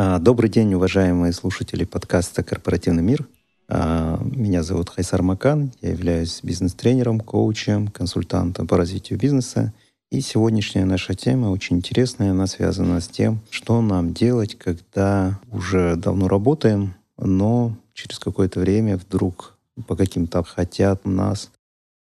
А, 0.00 0.20
добрый 0.20 0.48
день, 0.48 0.74
уважаемые 0.74 1.32
слушатели 1.32 1.82
подкаста 1.82 2.44
«Корпоративный 2.44 3.02
мир». 3.02 3.26
А, 3.66 4.22
меня 4.22 4.62
зовут 4.62 4.90
Хайсар 4.90 5.22
Макан, 5.22 5.72
я 5.80 5.90
являюсь 5.90 6.38
бизнес-тренером, 6.44 7.18
коучем, 7.18 7.88
консультантом 7.88 8.68
по 8.68 8.76
развитию 8.76 9.18
бизнеса. 9.18 9.72
И 10.12 10.20
сегодняшняя 10.20 10.84
наша 10.84 11.14
тема 11.14 11.48
очень 11.48 11.78
интересная, 11.78 12.30
она 12.30 12.46
связана 12.46 13.00
с 13.00 13.08
тем, 13.08 13.40
что 13.50 13.82
нам 13.82 14.14
делать, 14.14 14.54
когда 14.56 15.40
уже 15.50 15.96
давно 15.96 16.28
работаем, 16.28 16.94
но 17.16 17.76
через 17.92 18.20
какое-то 18.20 18.60
время 18.60 18.98
вдруг 18.98 19.58
по 19.88 19.96
каким-то 19.96 20.44
хотят 20.44 21.04
нас 21.06 21.50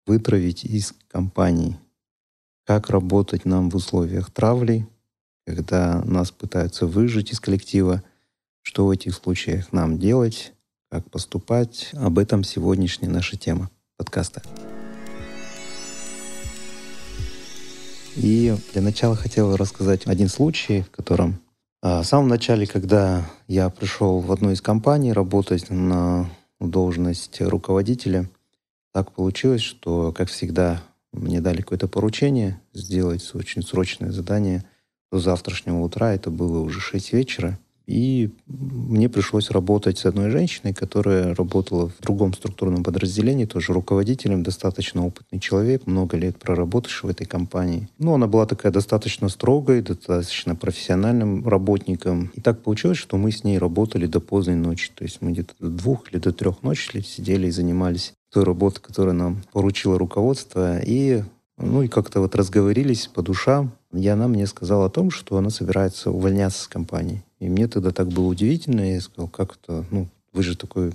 вытравить 0.05 0.65
из 0.65 0.93
компании. 1.07 1.77
Как 2.65 2.89
работать 2.89 3.45
нам 3.45 3.69
в 3.69 3.77
условиях 3.77 4.29
травли, 4.29 4.85
когда 5.47 6.03
нас 6.03 6.29
пытаются 6.29 6.85
выжить 6.85 7.31
из 7.31 7.39
коллектива, 7.39 8.03
что 8.63 8.85
в 8.85 8.89
этих 8.89 9.15
случаях 9.15 9.71
нам 9.71 9.97
делать, 9.97 10.51
как 10.91 11.09
поступать. 11.09 11.89
Об 11.93 12.19
этом 12.19 12.43
сегодняшняя 12.43 13.07
наша 13.07 13.37
тема 13.37 13.69
подкаста. 13.95 14.43
И 18.17 18.53
для 18.73 18.81
начала 18.81 19.15
хотел 19.15 19.55
рассказать 19.55 20.05
один 20.05 20.27
случай, 20.27 20.81
в 20.81 20.91
котором 20.91 21.39
а, 21.81 22.01
в 22.01 22.05
самом 22.05 22.27
начале, 22.27 22.67
когда 22.67 23.25
я 23.47 23.69
пришел 23.69 24.19
в 24.19 24.29
одну 24.33 24.51
из 24.51 24.59
компаний 24.59 25.13
работать 25.13 25.69
на 25.69 26.29
должность 26.59 27.39
руководителя, 27.39 28.29
так 28.91 29.13
получилось, 29.13 29.61
что, 29.61 30.11
как 30.11 30.27
всегда, 30.27 30.83
мне 31.13 31.39
дали 31.39 31.61
какое-то 31.61 31.87
поручение 31.87 32.59
сделать 32.73 33.33
очень 33.33 33.63
срочное 33.63 34.11
задание– 34.11 34.65
завтрашнего 35.11 35.79
утра, 35.79 36.13
это 36.13 36.29
было 36.29 36.59
уже 36.59 36.79
6 36.79 37.13
вечера. 37.13 37.57
И 37.87 38.31
мне 38.47 39.07
пришлось 39.07 39.49
работать 39.49 39.97
с 39.97 40.05
одной 40.05 40.29
женщиной, 40.29 40.73
которая 40.73 41.33
работала 41.33 41.87
в 41.87 42.01
другом 42.01 42.33
структурном 42.33 42.83
подразделении, 42.83 43.45
тоже 43.45 43.71
руководителем, 43.71 44.43
достаточно 44.43 45.05
опытный 45.05 45.39
человек, 45.39 45.87
много 45.87 46.17
лет 46.17 46.37
проработавший 46.37 47.07
в 47.07 47.11
этой 47.11 47.25
компании. 47.25 47.87
Ну, 47.97 48.13
она 48.13 48.27
была 48.27 48.45
такая 48.45 48.73
достаточно 48.73 49.29
строгой, 49.29 49.81
достаточно 49.81 50.53
профессиональным 50.53 51.47
работником. 51.47 52.29
И 52.35 52.41
так 52.41 52.61
получилось, 52.61 52.97
что 52.97 53.15
мы 53.15 53.31
с 53.31 53.45
ней 53.45 53.57
работали 53.57 54.05
до 54.05 54.19
поздней 54.19 54.55
ночи. 54.55 54.91
То 54.93 55.05
есть 55.05 55.21
мы 55.21 55.31
где-то 55.31 55.53
до 55.57 55.69
двух 55.69 56.11
или 56.11 56.19
до 56.19 56.33
трех 56.33 56.63
ночи 56.63 56.99
сидели 57.01 57.47
и 57.47 57.51
занимались 57.51 58.13
той 58.33 58.43
работой, 58.43 58.81
которую 58.81 59.15
нам 59.15 59.43
поручило 59.53 59.97
руководство. 59.97 60.79
И 60.81 61.23
ну 61.57 61.81
и 61.81 61.87
как-то 61.87 62.19
вот 62.19 62.35
разговорились 62.35 63.07
по 63.07 63.21
душам, 63.21 63.71
и 63.93 64.07
она 64.07 64.27
мне 64.27 64.47
сказала 64.47 64.87
о 64.87 64.89
том, 64.89 65.11
что 65.11 65.37
она 65.37 65.49
собирается 65.49 66.11
увольняться 66.11 66.63
с 66.63 66.67
компании. 66.67 67.23
И 67.39 67.49
мне 67.49 67.67
тогда 67.67 67.91
так 67.91 68.09
было 68.09 68.27
удивительно, 68.27 68.81
я 68.81 69.01
сказал, 69.01 69.27
как 69.29 69.57
это, 69.61 69.85
ну, 69.91 70.07
вы 70.33 70.43
же 70.43 70.57
такой 70.57 70.93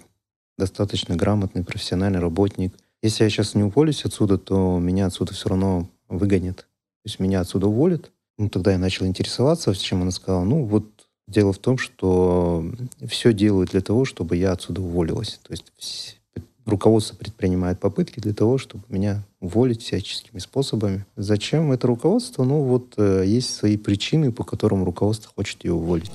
достаточно 0.59 1.17
грамотный, 1.17 1.65
профессиональный 1.65 2.21
работник. 2.21 2.75
Если 3.03 3.25
я 3.25 3.31
сейчас 3.31 3.55
не 3.55 3.65
уволюсь 3.65 4.05
отсюда, 4.05 4.39
то 4.39 4.79
меня 4.79 5.07
отсюда 5.07 5.33
все 5.35 5.49
равно 5.49 5.89
выгонят. 6.09 6.59
То 6.59 7.07
есть 7.07 7.19
меня 7.19 7.41
отсюда 7.41 7.67
уволят. 7.67 8.13
Ну, 8.39 8.49
тогда 8.49 8.73
я 8.73 8.79
начал 8.79 9.07
интересоваться, 9.07 9.75
с 9.75 9.79
чем 9.79 10.03
она 10.03 10.11
сказала. 10.11 10.45
Ну, 10.45 10.65
вот 10.65 10.87
дело 11.27 11.53
в 11.53 11.59
том, 11.59 11.79
что 11.79 12.65
все 13.09 13.33
делают 13.33 13.71
для 13.71 13.81
того, 13.81 14.05
чтобы 14.05 14.37
я 14.37 14.53
отсюда 14.53 14.83
уволилась. 14.83 15.41
То 15.43 15.53
есть 15.53 16.21
руководство 16.65 17.17
предпринимает 17.17 17.81
попытки 17.81 18.21
для 18.21 18.33
того, 18.33 18.59
чтобы 18.59 18.85
меня 18.89 19.25
уволить 19.41 19.83
всяческими 19.83 20.39
способами. 20.39 21.05
Зачем 21.17 21.73
это 21.73 21.87
руководство? 21.87 22.45
Ну 22.45 22.63
вот 22.63 22.95
э, 22.97 23.25
есть 23.27 23.55
свои 23.55 23.77
причины, 23.77 24.33
по 24.33 24.45
которым 24.45 24.85
руководство 24.85 25.33
хочет 25.35 25.65
ее 25.65 25.75
уволить. 25.75 26.13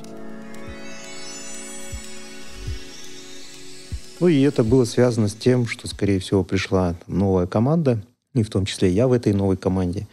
Ну 4.20 4.28
и 4.28 4.42
это 4.42 4.64
было 4.64 4.86
связано 4.86 5.28
с 5.28 5.36
тем, 5.36 5.68
что, 5.68 5.88
скорее 5.88 6.20
всего, 6.20 6.44
пришла 6.44 6.96
новая 7.06 7.46
команда, 7.46 8.04
и 8.34 8.42
в 8.42 8.50
том 8.50 8.66
числе 8.66 8.90
я 8.90 9.08
в 9.08 9.12
этой 9.12 9.34
новой 9.34 9.58
команде. 9.58 10.08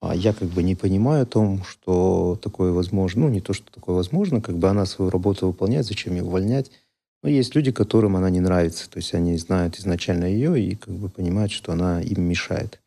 А 0.00 0.14
я 0.14 0.32
как 0.32 0.48
бы 0.48 0.62
не 0.62 0.74
понимаю 0.74 1.22
о 1.22 1.26
том, 1.26 1.62
что 1.64 2.38
такое 2.42 2.72
возможно. 2.72 3.22
Ну, 3.22 3.28
не 3.30 3.40
то, 3.40 3.52
что 3.52 3.72
такое 3.72 3.96
возможно, 3.96 4.40
как 4.40 4.58
бы 4.58 4.68
она 4.68 4.86
свою 4.86 5.10
работу 5.10 5.46
выполняет, 5.46 5.86
зачем 5.86 6.14
ее 6.14 6.24
увольнять. 6.24 6.70
Но 7.24 7.30
есть 7.30 7.54
люди, 7.54 7.72
которым 7.72 8.16
она 8.16 8.28
не 8.28 8.40
нравится. 8.40 8.88
То 8.88 8.98
есть 8.98 9.14
они 9.14 9.36
знают 9.38 9.78
изначально 9.78 10.26
ее 10.26 10.60
и 10.60 10.74
как 10.76 10.94
бы 10.94 11.08
понимают, 11.08 11.52
что 11.52 11.72
она 11.72 12.02
им 12.02 12.22
мешает. 12.22 12.80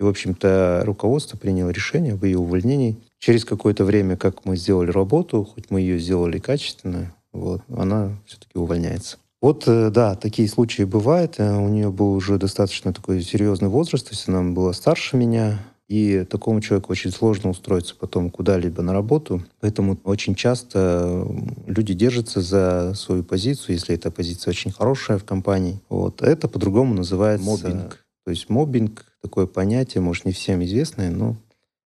И, 0.00 0.02
в 0.02 0.08
общем-то, 0.08 0.82
руководство 0.86 1.36
приняло 1.36 1.68
решение 1.68 2.14
об 2.14 2.24
ее 2.24 2.38
увольнении. 2.38 2.96
Через 3.18 3.44
какое-то 3.44 3.84
время, 3.84 4.16
как 4.16 4.46
мы 4.46 4.56
сделали 4.56 4.90
работу, 4.90 5.44
хоть 5.44 5.70
мы 5.70 5.82
ее 5.82 5.98
сделали 5.98 6.38
качественно, 6.38 7.14
вот, 7.32 7.60
она 7.68 8.16
все-таки 8.26 8.56
увольняется. 8.56 9.18
Вот, 9.42 9.64
э, 9.66 9.90
да, 9.90 10.14
такие 10.14 10.48
случаи 10.48 10.84
бывают. 10.84 11.34
Э, 11.36 11.54
у 11.54 11.68
нее 11.68 11.90
был 11.90 12.14
уже 12.14 12.38
достаточно 12.38 12.94
такой 12.94 13.20
серьезный 13.20 13.68
возраст, 13.68 14.08
то 14.08 14.14
есть 14.14 14.26
она 14.28 14.42
была 14.42 14.72
старше 14.72 15.18
меня, 15.18 15.58
и 15.88 16.24
такому 16.24 16.60
человеку 16.60 16.92
очень 16.92 17.10
сложно 17.10 17.50
устроиться 17.50 17.94
потом 17.94 18.30
куда-либо 18.30 18.82
на 18.82 18.92
работу. 18.92 19.42
Поэтому 19.60 19.98
очень 20.04 20.34
часто 20.34 21.26
люди 21.66 21.92
держатся 21.92 22.40
за 22.40 22.94
свою 22.94 23.22
позицию, 23.22 23.76
если 23.76 23.94
эта 23.94 24.10
позиция 24.10 24.52
очень 24.52 24.72
хорошая 24.72 25.18
в 25.18 25.24
компании. 25.24 25.80
Вот. 25.88 26.22
Это 26.22 26.48
по-другому 26.48 26.94
называется 26.94 27.46
мобинг. 27.46 28.04
То 28.24 28.30
есть 28.30 28.48
мобинг— 28.48 29.04
такое 29.22 29.46
понятие, 29.46 30.00
может, 30.00 30.24
не 30.24 30.32
всем 30.32 30.64
известное, 30.64 31.10
но 31.10 31.36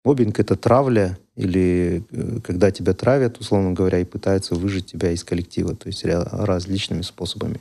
мобинг— 0.04 0.38
это 0.40 0.56
травля 0.56 1.16
или 1.36 2.04
э, 2.10 2.40
когда 2.42 2.72
тебя 2.72 2.94
травят, 2.94 3.38
условно 3.38 3.72
говоря, 3.72 4.00
и 4.00 4.04
пытаются 4.04 4.56
выжить 4.56 4.86
тебя 4.86 5.12
из 5.12 5.22
коллектива, 5.22 5.76
то 5.76 5.86
есть 5.86 6.04
различными 6.04 7.02
способами. 7.02 7.60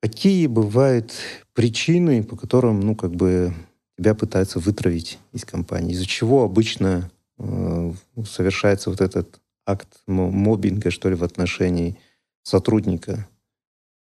Какие 0.00 0.46
бывают 0.46 1.12
причины, 1.54 2.22
по 2.22 2.36
которым, 2.36 2.78
ну, 2.80 2.94
как 2.94 3.12
бы 3.12 3.52
тебя 3.98 4.14
пытаются 4.14 4.60
вытравить 4.60 5.18
из 5.32 5.44
компании. 5.44 5.92
Из-за 5.92 6.06
чего 6.06 6.44
обычно 6.44 7.10
э, 7.38 7.92
совершается 8.24 8.90
вот 8.90 9.00
этот 9.00 9.40
акт 9.66 9.88
мобинга, 10.06 10.90
что 10.90 11.08
ли, 11.08 11.16
в 11.16 11.24
отношении 11.24 11.98
сотрудника. 12.44 13.28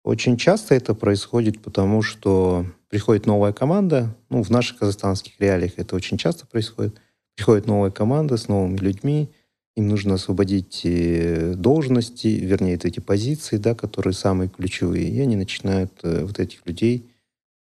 Очень 0.04 0.36
часто 0.36 0.76
это 0.76 0.96
происходит 0.96 1.62
потому, 1.62 2.02
что 2.02 2.66
приходит 2.90 3.26
новая 3.26 3.54
команда, 3.54 4.18
ну, 4.30 4.44
в 4.44 4.50
наших 4.50 4.80
казахстанских 4.80 5.40
реалиях 5.40 5.74
это 5.78 5.96
очень 5.96 6.18
часто 6.18 6.46
происходит, 6.46 7.00
приходит 7.36 7.68
новая 7.68 7.92
команда 7.92 8.36
с 8.36 8.48
новыми 8.48 8.78
людьми, 8.78 9.30
им 9.76 9.88
нужно 9.88 10.16
освободить 10.16 10.82
э, 10.84 11.54
должности, 11.56 12.28
вернее, 12.28 12.74
эти 12.74 13.00
позиции, 13.00 13.58
да, 13.58 13.76
которые 13.76 14.14
самые 14.14 14.50
ключевые, 14.50 15.08
и 15.08 15.20
они 15.22 15.36
начинают 15.36 15.94
э, 16.04 16.26
вот 16.26 16.40
этих 16.40 16.66
людей 16.66 17.13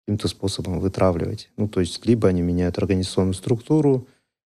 каким-то 0.05 0.29
способом 0.29 0.81
вытравливать. 0.81 1.51
Ну, 1.57 1.69
то 1.69 1.81
есть 1.81 2.05
либо 2.07 2.29
они 2.29 2.43
меняют 2.43 2.79
организационную 2.79 3.35
структуру, 3.35 4.07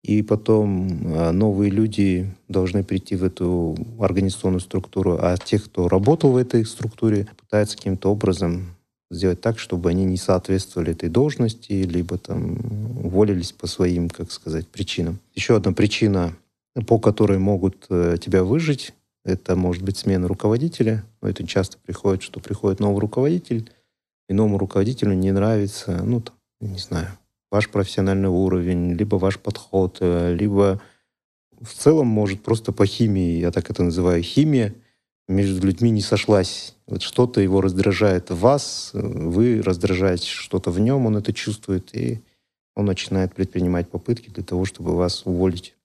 и 0.04 0.22
потом 0.22 0.88
а, 1.06 1.32
новые 1.32 1.72
люди 1.72 2.32
должны 2.48 2.84
прийти 2.84 3.16
в 3.16 3.24
эту 3.24 3.76
организационную 4.00 4.62
структуру, 4.62 5.18
а 5.20 5.36
те, 5.38 5.60
кто 5.60 5.88
работал 5.88 6.32
в 6.32 6.38
этой 6.38 6.66
структуре, 6.66 7.28
пытаются 7.38 7.78
каким-то 7.78 8.12
образом 8.12 8.78
сделать 9.10 9.42
так, 9.42 9.58
чтобы 9.58 9.90
они 9.90 10.06
не 10.06 10.18
соответствовали 10.18 10.92
этой 10.92 11.10
должности, 11.10 11.74
либо 11.74 12.18
там 12.18 12.58
уволились 13.04 13.54
по 13.54 13.68
своим, 13.68 14.10
как 14.10 14.32
сказать, 14.32 14.68
причинам. 14.68 15.20
Еще 15.34 15.56
одна 15.56 15.72
причина, 15.72 16.36
по 16.88 17.00
которой 17.00 17.38
могут 17.38 17.86
э, 17.90 18.18
тебя 18.20 18.44
выжить, 18.44 18.94
это 19.24 19.56
может 19.56 19.84
быть 19.84 19.98
смена 19.98 20.28
руководителя. 20.28 21.04
Но 21.22 21.30
это 21.30 21.46
часто 21.46 21.78
приходит, 21.78 22.22
что 22.24 22.40
приходит 22.40 22.80
новый 22.80 23.00
руководитель, 23.00 23.70
иному 24.30 24.58
руководителю 24.58 25.14
не 25.14 25.32
нравится, 25.32 26.02
ну, 26.04 26.22
там, 26.22 26.36
не 26.60 26.80
знаю, 26.80 27.08
ваш 27.52 27.70
профессиональный 27.70 28.30
уровень, 28.30 28.94
либо 28.94 29.16
ваш 29.16 29.40
подход, 29.40 29.98
э, 30.02 30.36
либо 30.36 30.82
в 31.62 31.74
целом, 31.74 32.08
может, 32.08 32.44
просто 32.44 32.72
по 32.72 32.86
химии, 32.86 33.40
я 33.40 33.52
так 33.52 33.70
это 33.70 33.84
называю, 33.84 34.22
химия 34.22 34.76
между 35.28 35.66
людьми 35.66 35.90
не 35.90 36.02
сошлась. 36.02 36.76
Вот 36.86 37.02
что-то 37.02 37.42
его 37.42 37.62
раздражает 37.62 38.30
в 38.30 38.40
вас, 38.40 38.92
вы 38.94 39.62
раздражаете 39.62 40.28
что-то 40.28 40.72
в 40.72 40.80
нем, 40.80 41.06
он 41.06 41.18
это 41.18 41.34
чувствует, 41.34 41.94
и 41.96 42.22
он 42.76 42.86
начинает 42.86 43.34
предпринимать 43.34 43.90
попытки 43.90 44.30
для 44.30 44.44
того, 44.44 44.66
чтобы 44.66 44.96
вас 44.96 45.26
уволить. 45.26 45.76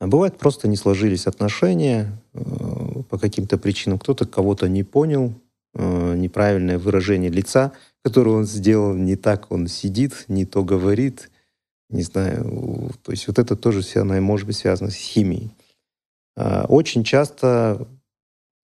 А 0.00 0.06
бывает, 0.06 0.36
просто 0.36 0.68
не 0.68 0.76
сложились 0.76 1.26
отношения 1.26 2.20
э, 2.34 3.02
по 3.08 3.16
каким-то 3.16 3.56
причинам. 3.56 3.98
Кто-то 3.98 4.26
кого-то 4.26 4.68
не 4.68 4.82
понял, 4.82 5.32
э, 5.74 6.14
неправильное 6.16 6.78
выражение 6.78 7.30
лица, 7.30 7.72
которое 8.02 8.30
он 8.30 8.44
сделал, 8.44 8.94
не 8.94 9.16
так 9.16 9.50
он 9.50 9.66
сидит, 9.66 10.24
не 10.28 10.44
то 10.44 10.62
говорит, 10.64 11.30
не 11.90 12.02
знаю. 12.02 12.90
То 13.02 13.12
есть 13.12 13.26
вот 13.26 13.38
это 13.38 13.56
тоже 13.56 13.82
все, 13.82 14.00
оно 14.00 14.20
может 14.20 14.46
быть 14.46 14.56
связано 14.56 14.90
с 14.90 14.94
химией. 14.94 15.50
Э, 16.36 16.64
очень 16.68 17.04
часто, 17.04 17.86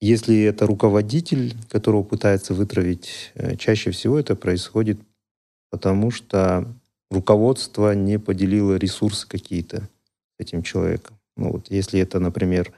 если 0.00 0.42
это 0.42 0.66
руководитель, 0.66 1.54
которого 1.68 2.02
пытается 2.02 2.54
вытравить, 2.54 3.32
э, 3.34 3.56
чаще 3.56 3.90
всего 3.90 4.18
это 4.18 4.36
происходит 4.36 5.00
потому, 5.70 6.10
что 6.10 6.66
руководство 7.10 7.94
не 7.94 8.18
поделило 8.18 8.76
ресурсы 8.76 9.26
какие-то 9.26 9.88
этим 10.38 10.62
человеком. 10.62 11.16
Ну 11.36 11.52
вот, 11.52 11.70
если 11.70 12.00
это, 12.00 12.18
например, 12.18 12.72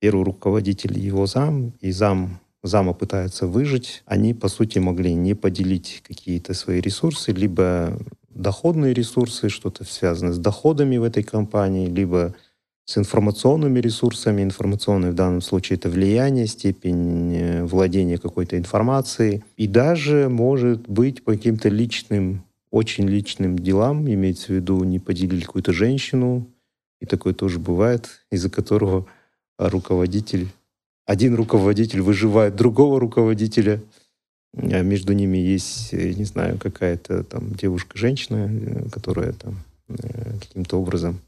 первый 0.00 0.24
руководитель 0.24 0.98
его 0.98 1.26
зам, 1.26 1.72
и 1.80 1.90
зам 1.90 2.40
зама 2.66 2.92
пытается 2.92 3.46
выжить, 3.46 4.02
они, 4.06 4.34
по 4.34 4.48
сути, 4.48 4.78
могли 4.78 5.14
не 5.14 5.34
поделить 5.34 6.02
какие-то 6.06 6.54
свои 6.54 6.80
ресурсы, 6.80 7.32
либо 7.32 7.98
доходные 8.30 8.94
ресурсы, 8.94 9.48
что-то 9.48 9.84
связанное 9.84 10.32
с 10.32 10.38
доходами 10.38 10.96
в 10.96 11.02
этой 11.02 11.22
компании, 11.22 11.88
либо 11.88 12.34
с 12.84 12.96
информационными 12.98 13.80
ресурсами. 13.80 14.42
Информационные 14.42 15.12
в 15.12 15.14
данном 15.14 15.40
случае 15.40 15.76
это 15.76 15.88
влияние, 15.88 16.46
степень 16.46 17.34
э, 17.34 17.64
владения 17.64 18.18
какой-то 18.18 18.56
информацией. 18.56 19.42
И 19.56 19.66
даже, 19.66 20.28
может 20.28 20.88
быть, 20.88 21.24
по 21.24 21.32
каким-то 21.32 21.68
личным, 21.68 22.44
очень 22.70 23.08
личным 23.08 23.58
делам, 23.58 24.08
имеется 24.08 24.48
в 24.48 24.56
виду, 24.56 24.82
не 24.84 24.98
поделили 24.98 25.42
какую-то 25.42 25.72
женщину, 25.72 26.46
и 27.00 27.06
такое 27.06 27.34
тоже 27.34 27.58
бывает, 27.58 28.08
из-за 28.30 28.50
которого 28.50 29.06
руководитель, 29.58 30.48
один 31.06 31.34
руководитель 31.34 32.02
выживает 32.02 32.56
другого 32.56 33.00
руководителя, 33.00 33.80
а 34.54 34.82
между 34.82 35.12
ними 35.12 35.38
есть, 35.38 35.94
э, 35.94 36.12
не 36.12 36.24
знаю, 36.24 36.58
какая-то 36.58 37.24
там 37.24 37.54
девушка-женщина, 37.54 38.50
э, 38.50 38.88
которая 38.90 39.32
там 39.32 39.54
каким-то 40.40 40.80
образом 40.80 41.20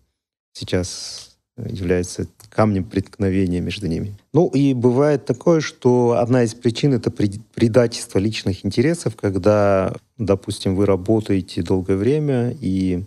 сейчас 0.52 1.36
является 1.56 2.26
камнем 2.50 2.84
преткновения 2.84 3.60
между 3.60 3.86
ними. 3.86 4.16
Ну 4.32 4.48
и 4.48 4.74
бывает 4.74 5.26
такое, 5.26 5.60
что 5.60 6.18
одна 6.20 6.42
из 6.42 6.54
причин 6.54 6.92
это 6.94 7.10
предательство 7.10 8.18
личных 8.18 8.64
интересов, 8.64 9.16
когда, 9.16 9.94
допустим, 10.16 10.74
вы 10.74 10.86
работаете 10.86 11.62
долгое 11.62 11.96
время, 11.96 12.56
и 12.60 13.04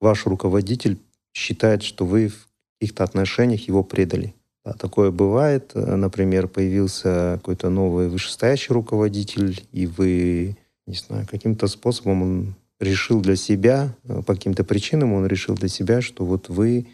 ваш 0.00 0.26
руководитель 0.26 0.98
считает, 1.32 1.82
что 1.82 2.04
вы 2.04 2.28
в 2.28 2.46
каких-то 2.78 3.04
отношениях 3.04 3.68
его 3.68 3.82
предали. 3.82 4.34
Такое 4.78 5.10
бывает. 5.10 5.72
Например, 5.74 6.48
появился 6.48 7.34
какой-то 7.36 7.68
новый 7.68 8.08
вышестоящий 8.08 8.72
руководитель, 8.72 9.62
и 9.72 9.86
вы, 9.86 10.56
не 10.86 10.94
знаю, 10.94 11.26
каким-то 11.30 11.66
способом 11.66 12.22
он 12.22 12.54
решил 12.80 13.20
для 13.20 13.36
себя, 13.36 13.94
по 14.04 14.34
каким-то 14.34 14.64
причинам 14.64 15.12
он 15.12 15.26
решил 15.26 15.54
для 15.54 15.68
себя, 15.68 16.00
что 16.00 16.24
вот 16.24 16.48
вы 16.48 16.86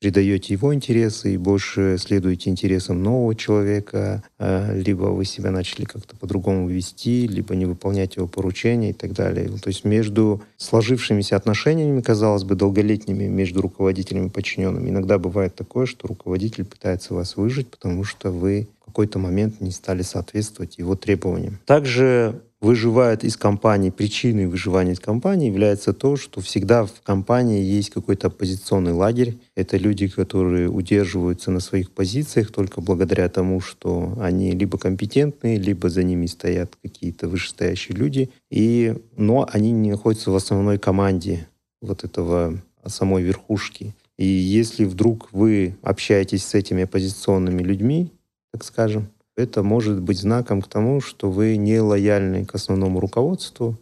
придаете 0.00 0.54
его 0.54 0.74
интересы 0.74 1.34
и 1.34 1.36
больше 1.36 1.96
следуете 1.98 2.50
интересам 2.50 3.02
нового 3.02 3.34
человека, 3.34 4.22
а, 4.38 4.74
либо 4.74 5.04
вы 5.04 5.24
себя 5.24 5.50
начали 5.50 5.84
как-то 5.84 6.16
по-другому 6.16 6.68
вести, 6.68 7.26
либо 7.26 7.54
не 7.54 7.66
выполнять 7.66 8.16
его 8.16 8.26
поручения 8.26 8.90
и 8.90 8.92
так 8.92 9.12
далее. 9.12 9.48
То 9.48 9.68
есть 9.68 9.84
между 9.84 10.42
сложившимися 10.56 11.36
отношениями, 11.36 12.00
казалось 12.00 12.44
бы, 12.44 12.54
долголетними 12.54 13.24
между 13.24 13.62
руководителями 13.62 14.26
и 14.26 14.30
подчиненными, 14.30 14.90
иногда 14.90 15.18
бывает 15.18 15.54
такое, 15.54 15.86
что 15.86 16.08
руководитель 16.08 16.64
пытается 16.64 17.14
вас 17.14 17.36
выжить, 17.36 17.68
потому 17.68 18.04
что 18.04 18.30
вы 18.30 18.68
в 18.82 18.86
какой-то 18.86 19.18
момент 19.18 19.60
не 19.60 19.70
стали 19.70 20.02
соответствовать 20.02 20.78
его 20.78 20.94
требованиям. 20.94 21.58
Также 21.64 22.40
выживает 22.60 23.22
из 23.24 23.36
компании, 23.36 23.90
причиной 23.90 24.46
выживания 24.46 24.92
из 24.92 25.00
компании 25.00 25.48
является 25.48 25.92
то, 25.92 26.16
что 26.16 26.40
всегда 26.40 26.86
в 26.86 27.02
компании 27.02 27.62
есть 27.62 27.90
какой-то 27.90 28.28
оппозиционный 28.28 28.92
лагерь. 28.92 29.36
Это 29.54 29.76
люди, 29.76 30.08
которые 30.08 30.68
удерживаются 30.68 31.50
на 31.50 31.60
своих 31.60 31.90
позициях 31.90 32.50
только 32.50 32.80
благодаря 32.80 33.28
тому, 33.28 33.60
что 33.60 34.16
они 34.20 34.52
либо 34.52 34.78
компетентные, 34.78 35.58
либо 35.58 35.90
за 35.90 36.02
ними 36.02 36.26
стоят 36.26 36.76
какие-то 36.82 37.28
вышестоящие 37.28 37.96
люди. 37.96 38.30
И, 38.50 38.96
но 39.16 39.46
они 39.52 39.70
не 39.72 39.90
находятся 39.90 40.30
в 40.30 40.36
основной 40.36 40.78
команде 40.78 41.48
вот 41.82 42.04
этого 42.04 42.60
самой 42.86 43.22
верхушки. 43.22 43.94
И 44.16 44.26
если 44.26 44.84
вдруг 44.84 45.28
вы 45.32 45.76
общаетесь 45.82 46.44
с 46.44 46.54
этими 46.54 46.84
оппозиционными 46.84 47.62
людьми, 47.62 48.10
так 48.50 48.64
скажем, 48.64 49.08
это 49.36 49.62
может 49.62 50.00
быть 50.00 50.18
знаком 50.18 50.62
к 50.62 50.68
тому, 50.68 51.00
что 51.00 51.30
вы 51.30 51.56
не 51.56 51.80
лояльны 51.80 52.44
к 52.44 52.54
основному 52.54 53.00
руководству, 53.00 53.78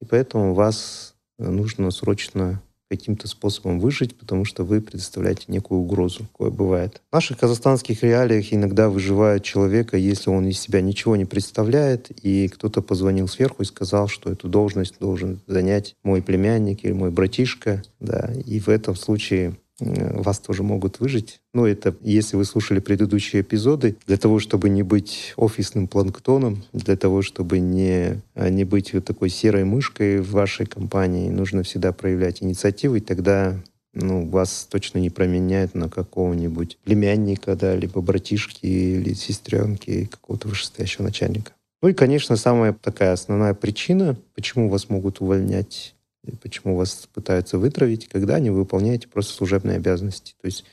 и 0.00 0.04
поэтому 0.04 0.54
вас 0.54 1.14
нужно 1.38 1.90
срочно 1.90 2.62
каким-то 2.88 3.26
способом 3.26 3.80
выжить, 3.80 4.16
потому 4.16 4.44
что 4.44 4.62
вы 4.62 4.80
предоставляете 4.80 5.46
некую 5.48 5.80
угрозу. 5.80 6.20
Такое 6.32 6.50
бывает. 6.50 7.02
В 7.10 7.14
наших 7.14 7.38
казахстанских 7.38 8.04
реалиях 8.04 8.52
иногда 8.52 8.88
выживает 8.88 9.42
человека, 9.42 9.96
если 9.96 10.30
он 10.30 10.46
из 10.46 10.60
себя 10.60 10.80
ничего 10.80 11.16
не 11.16 11.24
представляет, 11.24 12.10
и 12.24 12.48
кто-то 12.48 12.82
позвонил 12.82 13.26
сверху 13.26 13.62
и 13.62 13.66
сказал, 13.66 14.06
что 14.06 14.30
эту 14.30 14.48
должность 14.48 15.00
должен 15.00 15.40
занять 15.48 15.96
мой 16.04 16.22
племянник 16.22 16.84
или 16.84 16.92
мой 16.92 17.10
братишка. 17.10 17.82
Да, 17.98 18.30
и 18.46 18.60
в 18.60 18.68
этом 18.68 18.94
случае 18.94 19.56
Э, 19.65 19.65
вас 19.80 20.38
тоже 20.38 20.62
могут 20.62 21.00
выжить. 21.00 21.40
Но 21.52 21.66
это, 21.66 21.94
если 22.00 22.36
вы 22.36 22.44
слушали 22.44 22.80
предыдущие 22.80 23.42
эпизоды, 23.42 23.96
для 24.06 24.16
того, 24.16 24.38
чтобы 24.38 24.68
не 24.68 24.82
быть 24.82 25.34
офисным 25.36 25.86
планктоном, 25.86 26.64
для 26.72 26.96
того, 26.96 27.22
чтобы 27.22 27.58
не, 27.58 28.22
а, 28.34 28.48
не 28.48 28.64
быть 28.64 28.94
вот 28.94 29.04
такой 29.04 29.28
серой 29.28 29.64
мышкой 29.64 30.20
в 30.20 30.30
вашей 30.30 30.66
компании, 30.66 31.28
нужно 31.30 31.62
всегда 31.62 31.92
проявлять 31.92 32.42
инициативу, 32.42 32.96
и 32.96 33.00
тогда 33.00 33.56
ну, 33.92 34.28
вас 34.28 34.66
точно 34.70 34.98
не 34.98 35.10
променяют 35.10 35.74
на 35.74 35.88
какого-нибудь 35.88 36.78
племянника, 36.84 37.56
да, 37.56 37.74
либо 37.74 38.00
братишки 38.00 38.66
или 38.66 39.14
сестренки 39.14 40.04
какого-то 40.06 40.48
вышестоящего 40.48 41.04
начальника. 41.04 41.52
Ну 41.82 41.88
и, 41.88 41.94
конечно, 41.94 42.36
самая 42.36 42.72
такая 42.72 43.12
основная 43.12 43.54
причина, 43.54 44.16
почему 44.34 44.68
вас 44.68 44.88
могут 44.88 45.20
увольнять 45.20 45.95
почему 46.32 46.76
вас 46.76 47.08
пытаются 47.12 47.58
вытравить, 47.58 48.08
когда 48.08 48.38
не 48.38 48.50
выполняете 48.50 49.08
просто 49.08 49.34
служебные 49.34 49.76
обязанности. 49.76 50.34
То 50.40 50.46
есть 50.46 50.64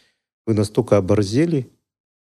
вы 0.46 0.54
настолько 0.54 0.98
оборзели, 0.98 1.70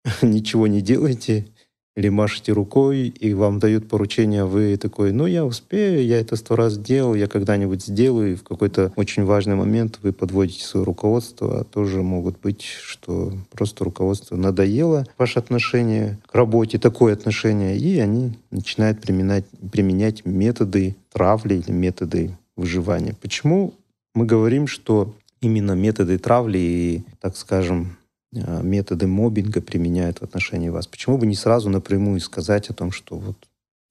ничего 0.22 0.68
не 0.68 0.82
делаете, 0.82 1.48
или 1.96 2.10
машете 2.10 2.52
рукой, 2.52 3.08
и 3.08 3.34
вам 3.34 3.60
дают 3.60 3.88
поручение, 3.88 4.46
вы 4.46 4.76
такой, 4.78 5.14
ну, 5.14 5.26
я 5.26 5.46
успею, 5.46 6.06
я 6.06 6.20
это 6.20 6.36
сто 6.36 6.56
раз 6.56 6.78
делал, 6.78 7.16
я 7.16 7.28
когда-нибудь 7.28 7.84
сделаю, 7.84 8.34
и 8.34 8.36
в 8.36 8.44
какой-то 8.44 8.92
очень 8.98 9.24
важный 9.24 9.56
момент 9.56 10.00
вы 10.04 10.12
подводите 10.12 10.66
свое 10.66 10.86
руководство, 10.86 11.62
а 11.62 11.64
тоже 11.64 12.02
могут 12.02 12.40
быть, 12.42 12.64
что 12.64 13.32
просто 13.52 13.86
руководство 13.86 14.36
надоело 14.36 15.08
ваше 15.18 15.40
отношение 15.40 16.20
к 16.30 16.36
работе, 16.36 16.78
такое 16.80 17.14
отношение, 17.14 17.78
и 17.78 17.98
они 18.00 18.34
начинают 18.52 19.02
применять, 19.02 19.46
применять 19.72 20.26
методы 20.26 20.98
травли 21.14 21.56
или 21.56 21.72
методы 21.72 22.38
выживания. 22.56 23.16
Почему 23.22 23.74
мы 24.14 24.26
говорим, 24.26 24.68
что 24.68 25.16
именно 25.42 25.74
методы 25.74 26.18
травли 26.18 26.58
и, 26.58 27.04
так 27.20 27.38
скажем, 27.38 27.98
э, 28.34 28.62
методы 28.64 29.08
мобинга 29.08 29.62
применяют 29.62 30.20
в 30.20 30.24
отношении 30.24 30.70
вас? 30.70 30.88
Почему 30.88 31.18
бы 31.18 31.26
не 31.26 31.36
сразу 31.36 31.70
напрямую 31.70 32.20
сказать 32.20 32.70
о 32.70 32.74
том, 32.74 32.92
что 32.92 33.18
вот, 33.18 33.38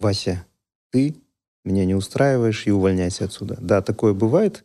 Вася, 0.01 0.45
ты 0.91 1.15
меня 1.65 1.85
не 1.85 1.95
устраиваешь 1.95 2.67
и 2.67 2.71
увольняйся 2.71 3.25
отсюда? 3.25 3.57
Да, 3.61 3.83
такое 3.83 4.15
бывает. 4.15 4.65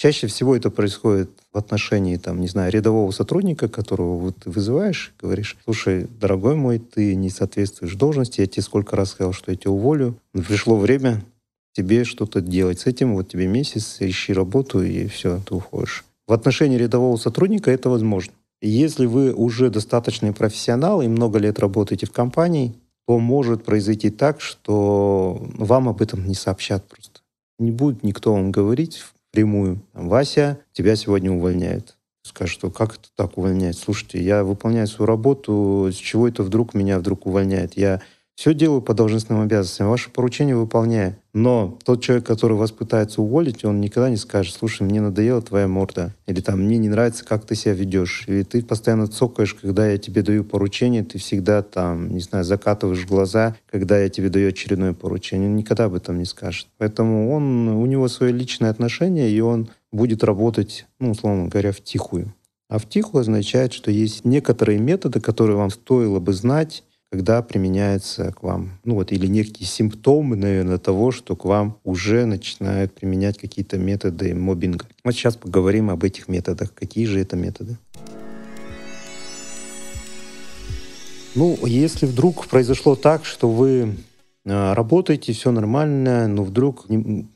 Чаще 0.00 0.28
всего 0.28 0.56
это 0.56 0.70
происходит 0.70 1.28
в 1.52 1.58
отношении, 1.58 2.16
там, 2.16 2.40
не 2.40 2.48
знаю, 2.48 2.72
рядового 2.72 3.10
сотрудника, 3.10 3.68
которого 3.68 4.16
вот 4.16 4.36
ты 4.36 4.50
вызываешь, 4.50 5.12
говоришь, 5.20 5.58
слушай, 5.64 6.06
дорогой 6.18 6.54
мой, 6.54 6.78
ты 6.78 7.14
не 7.14 7.28
соответствуешь 7.28 7.96
должности, 7.96 8.40
я 8.40 8.46
тебе 8.46 8.62
сколько 8.62 8.96
раз 8.96 9.10
сказал, 9.10 9.34
что 9.34 9.50
я 9.50 9.58
тебя 9.58 9.72
уволю. 9.72 10.16
Но 10.32 10.42
пришло 10.42 10.78
время, 10.78 11.22
тебе 11.72 12.04
что-то 12.04 12.40
делать 12.40 12.80
с 12.80 12.86
этим, 12.86 13.14
вот 13.14 13.28
тебе 13.28 13.46
месяц, 13.46 13.96
ищи 14.00 14.32
работу, 14.32 14.82
и 14.82 15.06
все, 15.06 15.40
ты 15.46 15.54
уходишь. 15.54 16.04
В 16.26 16.32
отношении 16.32 16.76
рядового 16.76 17.16
сотрудника 17.16 17.70
это 17.70 17.90
возможно. 17.90 18.32
Если 18.62 19.06
вы 19.06 19.32
уже 19.32 19.70
достаточный 19.70 20.32
профессионал 20.32 21.00
и 21.00 21.08
много 21.08 21.38
лет 21.38 21.58
работаете 21.58 22.06
в 22.06 22.12
компании, 22.12 22.74
то 23.06 23.18
может 23.18 23.64
произойти 23.64 24.10
так, 24.10 24.40
что 24.40 25.40
вам 25.56 25.88
об 25.88 26.02
этом 26.02 26.26
не 26.26 26.34
сообщат 26.34 26.86
просто. 26.86 27.20
Не 27.58 27.70
будет 27.70 28.02
никто 28.02 28.32
вам 28.34 28.52
говорить 28.52 29.02
впрямую, 29.30 29.80
Вася, 29.92 30.58
тебя 30.72 30.96
сегодня 30.96 31.32
увольняют. 31.32 31.96
Скажет, 32.22 32.52
что 32.52 32.70
как 32.70 32.94
это 32.94 33.08
так 33.16 33.38
увольняет? 33.38 33.76
Слушайте, 33.76 34.22
я 34.22 34.44
выполняю 34.44 34.86
свою 34.86 35.06
работу, 35.06 35.88
с 35.90 35.96
чего 35.96 36.28
это 36.28 36.42
вдруг 36.42 36.74
меня 36.74 36.98
вдруг 36.98 37.26
увольняет? 37.26 37.76
Я 37.76 38.02
все 38.40 38.54
делаю 38.54 38.80
по 38.80 38.94
должностным 38.94 39.42
обязанностям, 39.42 39.90
ваше 39.90 40.08
поручение 40.08 40.56
выполняю. 40.56 41.14
Но 41.34 41.78
тот 41.84 42.02
человек, 42.02 42.24
который 42.24 42.56
вас 42.56 42.72
пытается 42.72 43.20
уволить, 43.20 43.66
он 43.66 43.82
никогда 43.82 44.08
не 44.08 44.16
скажет, 44.16 44.54
слушай, 44.54 44.82
мне 44.82 45.02
надоела 45.02 45.42
твоя 45.42 45.68
морда, 45.68 46.14
или 46.26 46.40
там, 46.40 46.62
мне 46.62 46.78
не 46.78 46.88
нравится, 46.88 47.22
как 47.22 47.44
ты 47.44 47.54
себя 47.54 47.74
ведешь, 47.74 48.24
или 48.28 48.42
ты 48.42 48.62
постоянно 48.62 49.08
цокаешь, 49.08 49.52
когда 49.52 49.86
я 49.86 49.98
тебе 49.98 50.22
даю 50.22 50.42
поручение, 50.42 51.04
ты 51.04 51.18
всегда 51.18 51.60
там, 51.60 52.14
не 52.14 52.20
знаю, 52.20 52.46
закатываешь 52.46 53.04
глаза, 53.04 53.56
когда 53.70 53.98
я 53.98 54.08
тебе 54.08 54.30
даю 54.30 54.48
очередное 54.48 54.94
поручение. 54.94 55.50
Он 55.50 55.56
никогда 55.56 55.84
об 55.84 55.94
этом 55.94 56.18
не 56.18 56.24
скажет. 56.24 56.66
Поэтому 56.78 57.30
он, 57.34 57.68
у 57.68 57.84
него 57.84 58.08
свое 58.08 58.32
личное 58.32 58.70
отношение, 58.70 59.28
и 59.28 59.38
он 59.40 59.68
будет 59.92 60.24
работать, 60.24 60.86
ну, 60.98 61.10
условно 61.10 61.48
говоря, 61.48 61.72
в 61.72 61.82
тихую. 61.82 62.32
А 62.70 62.78
в 62.78 62.88
тихую 62.88 63.20
означает, 63.20 63.74
что 63.74 63.90
есть 63.90 64.24
некоторые 64.24 64.78
методы, 64.78 65.20
которые 65.20 65.58
вам 65.58 65.68
стоило 65.68 66.20
бы 66.20 66.32
знать, 66.32 66.84
когда 67.10 67.42
применяется 67.42 68.32
к 68.32 68.44
вам, 68.44 68.78
ну 68.84 68.94
вот, 68.94 69.10
или 69.10 69.26
некие 69.26 69.66
симптомы, 69.66 70.36
наверное, 70.36 70.78
того, 70.78 71.10
что 71.10 71.34
к 71.34 71.44
вам 71.44 71.76
уже 71.82 72.24
начинают 72.24 72.94
применять 72.94 73.36
какие-то 73.36 73.78
методы 73.78 74.32
мобинга. 74.32 74.86
Вот 75.02 75.14
сейчас 75.14 75.36
поговорим 75.36 75.90
об 75.90 76.04
этих 76.04 76.28
методах. 76.28 76.72
Какие 76.72 77.06
же 77.06 77.20
это 77.20 77.36
методы? 77.36 77.76
Ну, 81.34 81.58
если 81.66 82.06
вдруг 82.06 82.46
произошло 82.46 82.94
так, 82.94 83.24
что 83.24 83.50
вы 83.50 83.96
а, 84.46 84.74
работаете, 84.74 85.32
все 85.32 85.50
нормально, 85.50 86.28
но 86.28 86.44
вдруг 86.44 86.86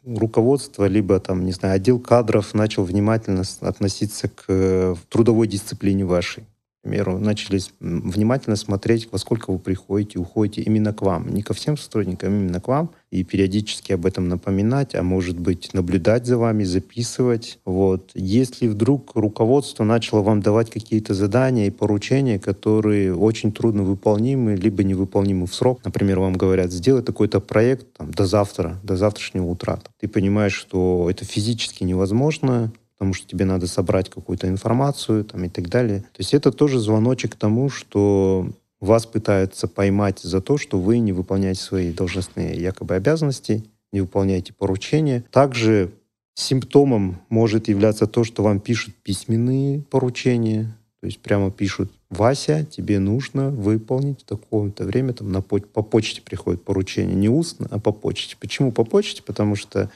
руководство, 0.05 0.87
либо 0.87 1.19
там, 1.19 1.45
не 1.45 1.53
знаю, 1.53 1.77
отдел 1.77 1.99
кадров 1.99 2.55
начал 2.55 2.85
внимательно 2.85 3.43
относиться 3.61 4.29
к 4.29 4.45
э, 4.49 4.95
трудовой 5.09 5.49
дисциплине 5.49 6.05
вашей 6.05 6.45
примеру, 6.85 7.19
начали 7.19 7.61
внимательно 7.81 8.57
смотреть, 8.57 9.09
во 9.11 9.19
сколько 9.19 9.51
вы 9.51 9.59
приходите, 9.59 10.19
уходите 10.19 10.63
именно 10.63 10.93
к 10.93 11.03
вам. 11.03 11.29
Не 11.29 11.43
ко 11.43 11.55
всем 11.55 11.77
сотрудникам, 11.77 12.33
а 12.33 12.37
именно 12.37 12.61
к 12.61 12.69
вам. 12.69 12.91
И 13.11 13.25
периодически 13.25 13.93
об 13.93 14.07
этом 14.07 14.29
напоминать, 14.29 14.95
а 14.95 15.03
может 15.03 15.39
быть 15.39 15.73
наблюдать 15.73 16.27
за 16.27 16.37
вами, 16.37 16.65
записывать. 16.65 17.59
Вот. 17.65 18.11
Если 18.15 18.69
вдруг 18.69 19.13
руководство 19.15 19.85
начало 19.85 20.23
вам 20.23 20.43
давать 20.43 20.71
какие-то 20.71 21.15
задания 21.15 21.67
и 21.67 21.71
поручения, 21.71 22.39
которые 22.39 23.15
очень 23.15 23.53
трудно 23.53 23.83
выполнимы, 23.83 24.55
либо 24.57 24.85
невыполнимы 24.85 25.47
в 25.47 25.55
срок, 25.55 25.81
например, 25.85 26.21
вам 26.21 26.35
говорят, 26.35 26.73
сделай 26.73 27.03
такой-то 27.03 27.41
проект 27.41 27.87
там, 27.97 28.11
до 28.11 28.27
завтра, 28.27 28.79
до 28.83 28.97
завтрашнего 28.97 29.47
утра. 29.47 29.81
Ты 30.01 30.09
понимаешь, 30.09 30.55
что 30.55 31.09
это 31.11 31.25
физически 31.25 31.85
невозможно, 31.85 32.73
потому 32.97 33.15
что 33.15 33.27
тебе 33.27 33.45
надо 33.45 33.67
собрать 33.67 34.09
какую-то 34.09 34.49
информацию 34.49 35.25
там, 35.25 35.45
и 35.45 35.49
так 35.49 35.69
далее. 35.69 36.01
То 36.01 36.19
есть 36.19 36.35
это 36.35 36.53
тоже 36.53 36.79
звоночек 36.79 37.33
к 37.33 37.37
тому, 37.37 37.69
что 37.69 38.49
вас 38.81 39.07
пытаются 39.07 39.67
поймать 39.67 40.21
за 40.21 40.41
то, 40.41 40.59
что 40.59 40.79
вы 40.79 40.99
не 40.99 41.13
выполняете 41.13 41.61
свои 41.61 41.93
должностные 41.93 42.57
якобы 42.57 42.95
обязанности, 42.95 43.65
не 43.93 44.01
выполняете 44.01 44.53
поручения. 44.53 45.25
Также 45.31 45.93
симптомом 46.35 47.21
может 47.29 47.69
являться 47.69 48.07
то, 48.07 48.25
что 48.25 48.43
вам 48.43 48.61
пишут 48.61 48.95
письменные 49.03 49.81
поручения, 49.83 50.77
то 51.01 51.07
есть 51.07 51.21
прямо 51.21 51.51
пишут, 51.51 51.93
Вася, 52.11 52.65
тебе 52.65 52.99
нужно 52.99 53.51
выполнить 53.51 54.23
в 54.23 54.25
такое-то 54.25 54.85
время, 54.85 55.13
там 55.13 55.31
на 55.33 55.43
по, 55.43 55.59
по 55.59 55.83
почте 55.83 56.23
приходит 56.23 56.65
поручение, 56.65 57.15
не 57.15 57.29
устно, 57.29 57.69
а 57.71 57.79
по 57.79 57.93
почте. 57.93 58.37
Почему 58.41 58.73
по 58.73 58.85
почте? 58.85 59.23
Потому 59.23 59.55
что 59.55 59.91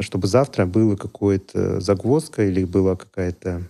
чтобы 0.00 0.26
завтра 0.26 0.66
было 0.66 0.96
какое-то 0.96 1.80
загвоздка 1.80 2.46
или 2.46 2.64
была 2.64 2.96
какая-то, 2.96 3.62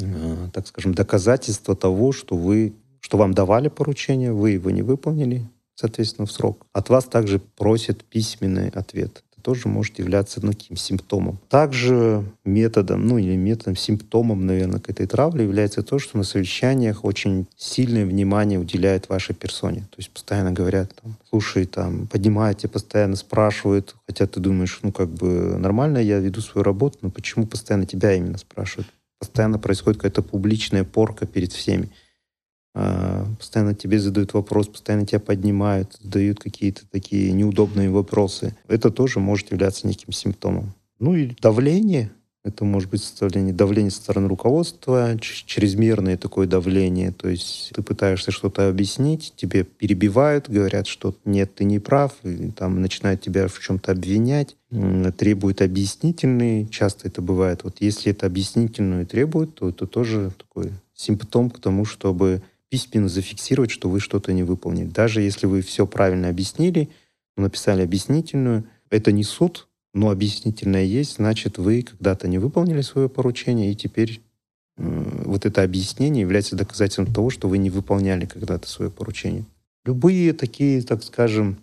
э, 0.00 0.48
так 0.52 0.66
скажем, 0.66 0.94
доказательство 0.94 1.76
того, 1.76 2.12
что 2.12 2.36
вы, 2.36 2.74
что 3.00 3.18
вам 3.18 3.34
давали 3.34 3.68
поручение, 3.68 4.32
вы 4.32 4.52
его 4.52 4.70
не 4.70 4.82
выполнили, 4.82 5.48
соответственно, 5.74 6.26
в 6.26 6.32
срок. 6.32 6.66
От 6.72 6.88
вас 6.88 7.04
также 7.04 7.38
просят 7.38 8.04
письменный 8.04 8.68
ответ 8.70 9.24
тоже 9.42 9.68
может 9.68 9.98
являться 9.98 10.40
ну, 10.42 10.52
таким 10.52 10.76
симптомом. 10.76 11.38
Также 11.48 12.24
методом, 12.44 13.06
ну 13.06 13.18
или 13.18 13.36
методом, 13.36 13.76
симптомом, 13.76 14.46
наверное, 14.46 14.80
к 14.80 14.90
этой 14.90 15.06
травле 15.06 15.44
является 15.44 15.82
то, 15.82 15.98
что 15.98 16.18
на 16.18 16.24
совещаниях 16.24 17.04
очень 17.04 17.46
сильное 17.56 18.04
внимание 18.04 18.58
уделяют 18.58 19.08
вашей 19.08 19.34
персоне. 19.34 19.80
То 19.80 19.98
есть 19.98 20.10
постоянно 20.10 20.52
говорят, 20.52 20.94
там, 21.02 21.16
слушай, 21.28 21.66
там, 21.66 22.06
поднимайте, 22.06 22.68
постоянно 22.68 23.16
спрашивают, 23.16 23.94
хотя 24.06 24.26
ты 24.26 24.40
думаешь, 24.40 24.78
ну 24.82 24.92
как 24.92 25.08
бы 25.08 25.56
нормально 25.58 25.98
я 25.98 26.18
веду 26.18 26.40
свою 26.40 26.62
работу, 26.62 26.98
но 27.02 27.10
почему 27.10 27.46
постоянно 27.46 27.86
тебя 27.86 28.14
именно 28.14 28.38
спрашивают? 28.38 28.88
Постоянно 29.18 29.58
происходит 29.58 29.98
какая-то 29.98 30.22
публичная 30.22 30.84
порка 30.84 31.26
перед 31.26 31.52
всеми. 31.52 31.90
А, 32.74 33.26
постоянно 33.38 33.74
тебе 33.74 33.98
задают 33.98 34.34
вопрос, 34.34 34.68
постоянно 34.68 35.06
тебя 35.06 35.20
поднимают, 35.20 35.96
задают 36.00 36.38
какие-то 36.38 36.82
такие 36.90 37.32
неудобные 37.32 37.90
вопросы. 37.90 38.56
Это 38.68 38.90
тоже 38.90 39.20
может 39.20 39.50
являться 39.50 39.86
неким 39.86 40.12
симптомом. 40.12 40.74
Ну 40.98 41.14
и 41.14 41.34
давление. 41.40 42.12
Это 42.44 42.64
может 42.64 42.88
быть 42.88 43.02
составление 43.02 43.52
давления 43.52 43.90
со 43.90 43.98
стороны 43.98 44.28
руководства, 44.28 45.18
чрезмерное 45.20 46.16
такое 46.16 46.46
давление. 46.46 47.12
То 47.12 47.28
есть 47.28 47.72
ты 47.74 47.82
пытаешься 47.82 48.30
что-то 48.30 48.68
объяснить, 48.68 49.34
тебе 49.36 49.64
перебивают, 49.64 50.48
говорят, 50.48 50.86
что 50.86 51.14
нет, 51.24 51.56
ты 51.56 51.64
не 51.64 51.78
прав, 51.78 52.14
и 52.22 52.50
там 52.52 52.80
начинают 52.80 53.20
тебя 53.20 53.48
в 53.48 53.58
чем-то 53.58 53.92
обвинять, 53.92 54.56
требуют 55.18 55.60
объяснительные. 55.60 56.66
Часто 56.68 57.08
это 57.08 57.20
бывает. 57.20 57.64
Вот 57.64 57.78
если 57.80 58.12
это 58.12 58.26
объяснительную 58.26 59.04
требуют, 59.04 59.56
то 59.56 59.68
это 59.68 59.86
тоже 59.86 60.32
такой 60.38 60.70
симптом 60.94 61.50
к 61.50 61.60
тому, 61.60 61.84
чтобы 61.84 62.40
письменно 62.68 63.08
зафиксировать, 63.08 63.70
что 63.70 63.88
вы 63.88 64.00
что-то 64.00 64.32
не 64.32 64.42
выполнили. 64.42 64.88
Даже 64.88 65.22
если 65.22 65.46
вы 65.46 65.62
все 65.62 65.86
правильно 65.86 66.28
объяснили, 66.28 66.90
написали 67.36 67.82
объяснительную, 67.82 68.64
это 68.90 69.12
не 69.12 69.24
суд, 69.24 69.68
но 69.94 70.10
объяснительная 70.10 70.84
есть, 70.84 71.16
значит, 71.16 71.58
вы 71.58 71.82
когда-то 71.82 72.28
не 72.28 72.38
выполнили 72.38 72.82
свое 72.82 73.08
поручение, 73.08 73.72
и 73.72 73.76
теперь 73.76 74.20
э, 74.76 75.22
вот 75.24 75.46
это 75.46 75.62
объяснение 75.62 76.22
является 76.22 76.56
доказательством 76.56 77.12
того, 77.12 77.30
что 77.30 77.48
вы 77.48 77.58
не 77.58 77.70
выполняли 77.70 78.26
когда-то 78.26 78.68
свое 78.68 78.90
поручение. 78.90 79.44
Любые 79.84 80.32
такие, 80.34 80.82
так 80.82 81.02
скажем, 81.02 81.58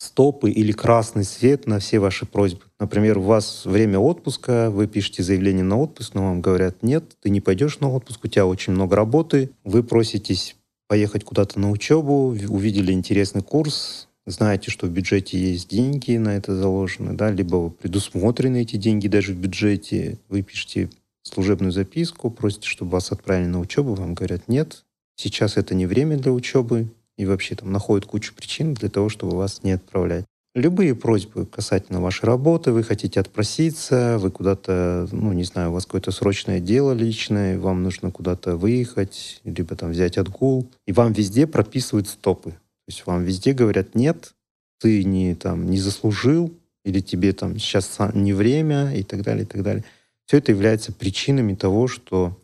стопы 0.00 0.50
или 0.50 0.72
красный 0.72 1.24
свет 1.24 1.66
на 1.66 1.78
все 1.78 1.98
ваши 1.98 2.24
просьбы. 2.24 2.62
Например, 2.78 3.18
у 3.18 3.22
вас 3.22 3.66
время 3.66 3.98
отпуска, 3.98 4.70
вы 4.70 4.86
пишете 4.86 5.22
заявление 5.22 5.62
на 5.62 5.78
отпуск, 5.78 6.14
но 6.14 6.24
вам 6.24 6.40
говорят, 6.40 6.82
нет, 6.82 7.04
ты 7.20 7.28
не 7.28 7.42
пойдешь 7.42 7.80
на 7.80 7.90
отпуск, 7.90 8.24
у 8.24 8.28
тебя 8.28 8.46
очень 8.46 8.72
много 8.72 8.96
работы, 8.96 9.50
вы 9.62 9.82
проситесь 9.82 10.56
поехать 10.88 11.24
куда-то 11.24 11.60
на 11.60 11.70
учебу, 11.70 12.34
увидели 12.48 12.92
интересный 12.92 13.42
курс, 13.42 14.08
знаете, 14.26 14.70
что 14.70 14.86
в 14.86 14.90
бюджете 14.90 15.38
есть 15.38 15.68
деньги 15.68 16.16
на 16.16 16.30
это 16.30 16.56
заложены, 16.56 17.12
да, 17.12 17.30
либо 17.30 17.68
предусмотрены 17.68 18.62
эти 18.62 18.76
деньги 18.76 19.06
даже 19.06 19.34
в 19.34 19.36
бюджете, 19.36 20.18
вы 20.30 20.40
пишете 20.40 20.88
служебную 21.22 21.72
записку, 21.72 22.30
просите, 22.30 22.68
чтобы 22.68 22.92
вас 22.92 23.12
отправили 23.12 23.48
на 23.48 23.60
учебу, 23.60 23.94
вам 23.94 24.14
говорят, 24.14 24.48
нет, 24.48 24.84
сейчас 25.16 25.58
это 25.58 25.74
не 25.74 25.84
время 25.84 26.16
для 26.16 26.32
учебы, 26.32 26.88
и 27.20 27.26
вообще 27.26 27.54
там 27.54 27.70
находят 27.70 28.06
кучу 28.06 28.34
причин 28.34 28.72
для 28.72 28.88
того, 28.88 29.10
чтобы 29.10 29.36
вас 29.36 29.62
не 29.62 29.72
отправлять. 29.72 30.24
Любые 30.54 30.94
просьбы 30.94 31.44
касательно 31.44 32.00
вашей 32.00 32.24
работы, 32.24 32.72
вы 32.72 32.82
хотите 32.82 33.20
отпроситься, 33.20 34.16
вы 34.18 34.30
куда-то, 34.30 35.06
ну, 35.12 35.32
не 35.34 35.44
знаю, 35.44 35.68
у 35.70 35.74
вас 35.74 35.84
какое-то 35.84 36.12
срочное 36.12 36.60
дело 36.60 36.92
личное, 36.92 37.58
вам 37.58 37.82
нужно 37.82 38.10
куда-то 38.10 38.56
выехать, 38.56 39.42
либо 39.44 39.76
там 39.76 39.90
взять 39.90 40.16
отгул, 40.16 40.66
и 40.86 40.92
вам 40.92 41.12
везде 41.12 41.46
прописывают 41.46 42.08
стопы. 42.08 42.50
То 42.52 42.88
есть 42.88 43.04
вам 43.04 43.22
везде 43.22 43.52
говорят, 43.52 43.94
нет, 43.94 44.32
ты 44.80 45.04
не, 45.04 45.34
там, 45.34 45.70
не 45.70 45.78
заслужил, 45.78 46.52
или 46.86 47.00
тебе 47.00 47.34
там 47.34 47.58
сейчас 47.58 47.98
не 48.14 48.32
время, 48.32 48.94
и 48.96 49.02
так 49.02 49.22
далее, 49.22 49.44
и 49.44 49.46
так 49.46 49.62
далее. 49.62 49.84
Все 50.24 50.38
это 50.38 50.52
является 50.52 50.90
причинами 50.90 51.54
того, 51.54 51.86
что, 51.86 52.34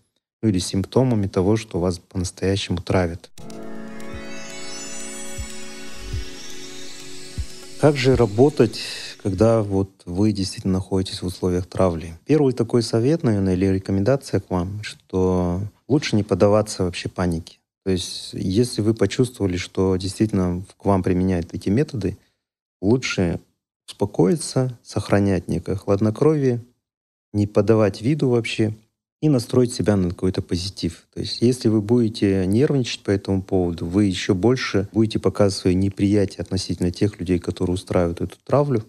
ну, 0.43 0.51
или 0.51 0.59
симптомами 0.59 1.29
того, 1.29 1.57
что 1.57 1.81
вас 1.81 1.99
по-настоящему 1.99 2.83
травят. 2.83 3.31
Как 7.81 7.99
же 7.99 8.17
работать, 8.17 8.81
когда 9.23 9.63
вот 9.63 9.91
вы 10.07 10.33
действительно 10.33 10.75
находитесь 10.75 11.21
в 11.21 11.27
условиях 11.27 11.67
травли? 11.67 12.15
Первый 12.25 12.55
такой 12.55 12.83
совет, 12.83 13.23
наверное, 13.23 13.53
или 13.53 13.67
рекомендация 13.67 14.41
к 14.41 14.49
вам, 14.49 14.83
что 14.83 15.61
лучше 15.87 16.17
не 16.17 16.23
поддаваться 16.23 16.85
вообще 16.85 17.11
панике. 17.11 17.59
То 17.85 17.91
есть, 17.91 18.31
если 18.33 18.81
вы 18.81 18.95
почувствовали, 18.95 19.59
что 19.59 19.97
действительно 19.97 20.65
к 20.79 20.87
вам 20.87 21.03
применяют 21.03 21.53
эти 21.53 21.69
методы, 21.69 22.17
лучше 22.81 23.41
успокоиться, 23.87 24.79
сохранять 24.83 25.47
некое 25.47 25.77
хладнокровие, 25.77 26.65
не 27.35 27.47
подавать 27.47 28.01
виду 28.01 28.31
вообще, 28.31 28.75
и 29.27 29.29
настроить 29.29 29.73
себя 29.73 29.97
на 29.97 30.11
какой-то 30.11 30.41
позитив. 30.43 31.07
То 31.13 31.21
есть 31.21 31.43
если 31.43 31.69
вы 31.69 31.81
будете 31.81 32.47
нервничать 32.47 33.03
по 33.03 33.11
этому 33.11 33.43
поводу, 33.43 33.87
вы 33.87 34.05
еще 34.05 34.35
больше 34.35 34.89
будете 34.93 35.19
показывать 35.19 35.61
свое 35.61 35.77
неприятие 35.77 36.43
относительно 36.43 36.91
тех 36.91 37.19
людей, 37.19 37.39
которые 37.39 37.75
устраивают 37.75 38.21
эту 38.21 38.37
травлю. 38.45 38.85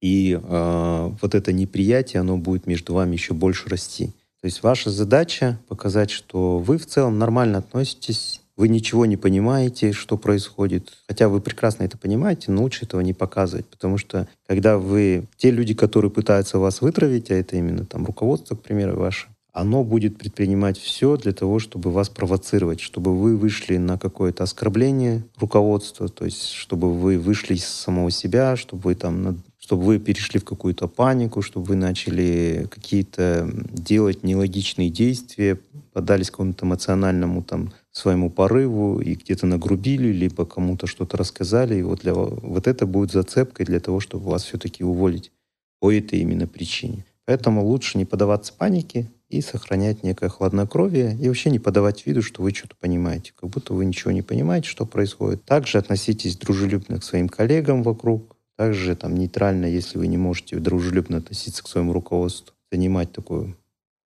И 0.00 0.38
э, 0.42 1.10
вот 1.22 1.34
это 1.34 1.52
неприятие, 1.52 2.20
оно 2.20 2.36
будет 2.36 2.66
между 2.66 2.94
вами 2.94 3.14
еще 3.14 3.34
больше 3.34 3.68
расти. 3.68 4.06
То 4.40 4.46
есть 4.46 4.62
ваша 4.62 4.90
задача 4.90 5.58
показать, 5.68 6.10
что 6.10 6.58
вы 6.58 6.76
в 6.76 6.86
целом 6.86 7.18
нормально 7.18 7.58
относитесь, 7.58 8.42
вы 8.56 8.68
ничего 8.68 9.04
не 9.06 9.16
понимаете, 9.16 9.92
что 9.92 10.16
происходит. 10.16 10.92
Хотя 11.08 11.28
вы 11.28 11.40
прекрасно 11.40 11.84
это 11.84 11.98
понимаете, 11.98 12.52
но 12.52 12.62
лучше 12.62 12.84
этого 12.84 13.00
не 13.00 13.12
показывать. 13.12 13.66
Потому 13.66 13.98
что 13.98 14.28
когда 14.46 14.78
вы... 14.78 15.24
Те 15.36 15.50
люди, 15.50 15.74
которые 15.74 16.10
пытаются 16.10 16.58
вас 16.58 16.80
вытравить, 16.80 17.30
а 17.30 17.34
это 17.34 17.56
именно 17.56 17.84
там 17.84 18.04
руководство, 18.04 18.54
к 18.54 18.62
примеру, 18.62 18.98
ваше, 18.98 19.26
оно 19.54 19.84
будет 19.84 20.18
предпринимать 20.18 20.76
все 20.76 21.16
для 21.16 21.32
того, 21.32 21.60
чтобы 21.60 21.92
вас 21.92 22.08
провоцировать, 22.08 22.80
чтобы 22.80 23.16
вы 23.16 23.36
вышли 23.36 23.76
на 23.76 23.96
какое-то 23.96 24.42
оскорбление 24.42 25.24
руководства, 25.36 26.08
то 26.08 26.24
есть 26.24 26.50
чтобы 26.50 26.92
вы 26.92 27.20
вышли 27.20 27.54
из 27.54 27.64
самого 27.64 28.10
себя, 28.10 28.56
чтобы 28.56 28.82
вы 28.82 28.94
там 28.96 29.42
чтобы 29.58 29.84
вы 29.84 29.98
перешли 29.98 30.38
в 30.38 30.44
какую-то 30.44 30.88
панику, 30.88 31.40
чтобы 31.40 31.66
вы 31.68 31.76
начали 31.76 32.66
какие-то 32.70 33.48
делать 33.72 34.22
нелогичные 34.22 34.90
действия, 34.90 35.58
подались 35.94 36.30
какому-то 36.30 36.66
эмоциональному 36.66 37.42
там 37.42 37.72
своему 37.90 38.28
порыву 38.28 39.00
и 39.00 39.14
где-то 39.14 39.46
нагрубили, 39.46 40.08
либо 40.08 40.44
кому-то 40.44 40.86
что-то 40.86 41.16
рассказали. 41.16 41.76
И 41.76 41.82
вот, 41.82 42.00
для, 42.00 42.12
вот 42.12 42.66
это 42.66 42.84
будет 42.84 43.12
зацепкой 43.12 43.64
для 43.64 43.80
того, 43.80 44.00
чтобы 44.00 44.30
вас 44.30 44.44
все-таки 44.44 44.84
уволить 44.84 45.32
по 45.80 45.90
этой 45.90 46.18
именно 46.18 46.46
причине. 46.46 47.06
Поэтому 47.24 47.64
лучше 47.64 47.96
не 47.96 48.04
поддаваться 48.04 48.52
панике, 48.52 49.08
и 49.28 49.40
сохранять 49.40 50.02
некое 50.02 50.28
хладнокровие 50.28 51.16
и 51.20 51.28
вообще 51.28 51.50
не 51.50 51.58
подавать 51.58 52.06
виду, 52.06 52.22
что 52.22 52.42
вы 52.42 52.52
что-то 52.52 52.76
понимаете, 52.78 53.32
как 53.34 53.50
будто 53.50 53.74
вы 53.74 53.84
ничего 53.84 54.10
не 54.10 54.22
понимаете, 54.22 54.68
что 54.68 54.86
происходит. 54.86 55.44
Также 55.44 55.78
относитесь 55.78 56.36
дружелюбно 56.36 57.00
к 57.00 57.04
своим 57.04 57.28
коллегам 57.28 57.82
вокруг, 57.82 58.36
также 58.56 58.94
там 58.94 59.14
нейтрально, 59.14 59.66
если 59.66 59.98
вы 59.98 60.06
не 60.06 60.16
можете 60.16 60.56
дружелюбно 60.56 61.18
относиться 61.18 61.62
к 61.62 61.68
своему 61.68 61.92
руководству, 61.92 62.54
занимать 62.70 63.12
такую 63.12 63.56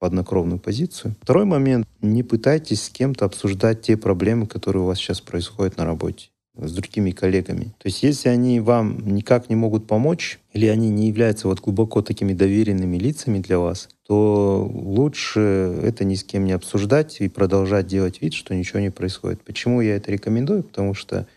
хладнокровную 0.00 0.60
позицию. 0.60 1.16
Второй 1.22 1.44
момент. 1.44 1.86
Не 2.00 2.22
пытайтесь 2.22 2.84
с 2.84 2.88
кем-то 2.88 3.24
обсуждать 3.24 3.82
те 3.82 3.96
проблемы, 3.96 4.46
которые 4.46 4.82
у 4.84 4.86
вас 4.86 4.98
сейчас 4.98 5.20
происходят 5.20 5.76
на 5.76 5.84
работе 5.84 6.28
с 6.56 6.72
другими 6.72 7.10
коллегами. 7.10 7.64
То 7.78 7.86
есть 7.86 8.02
если 8.02 8.28
они 8.28 8.60
вам 8.60 9.14
никак 9.14 9.48
не 9.48 9.56
могут 9.56 9.86
помочь, 9.86 10.40
или 10.58 10.66
они 10.66 10.90
не 10.90 11.06
являются 11.06 11.46
вот 11.46 11.60
глубоко 11.60 12.02
такими 12.02 12.32
доверенными 12.32 12.96
лицами 12.96 13.38
для 13.38 13.60
вас, 13.60 13.88
то 14.04 14.68
лучше 14.68 15.40
это 15.84 16.02
ни 16.02 16.16
с 16.16 16.24
кем 16.24 16.44
не 16.46 16.50
обсуждать 16.50 17.20
и 17.20 17.28
продолжать 17.28 17.86
делать 17.86 18.20
вид, 18.20 18.34
что 18.34 18.56
ничего 18.56 18.80
не 18.80 18.90
происходит. 18.90 19.40
Почему 19.42 19.80
я 19.80 19.94
это 19.94 20.10
рекомендую? 20.10 20.64
Потому 20.64 20.94
что 20.94 21.28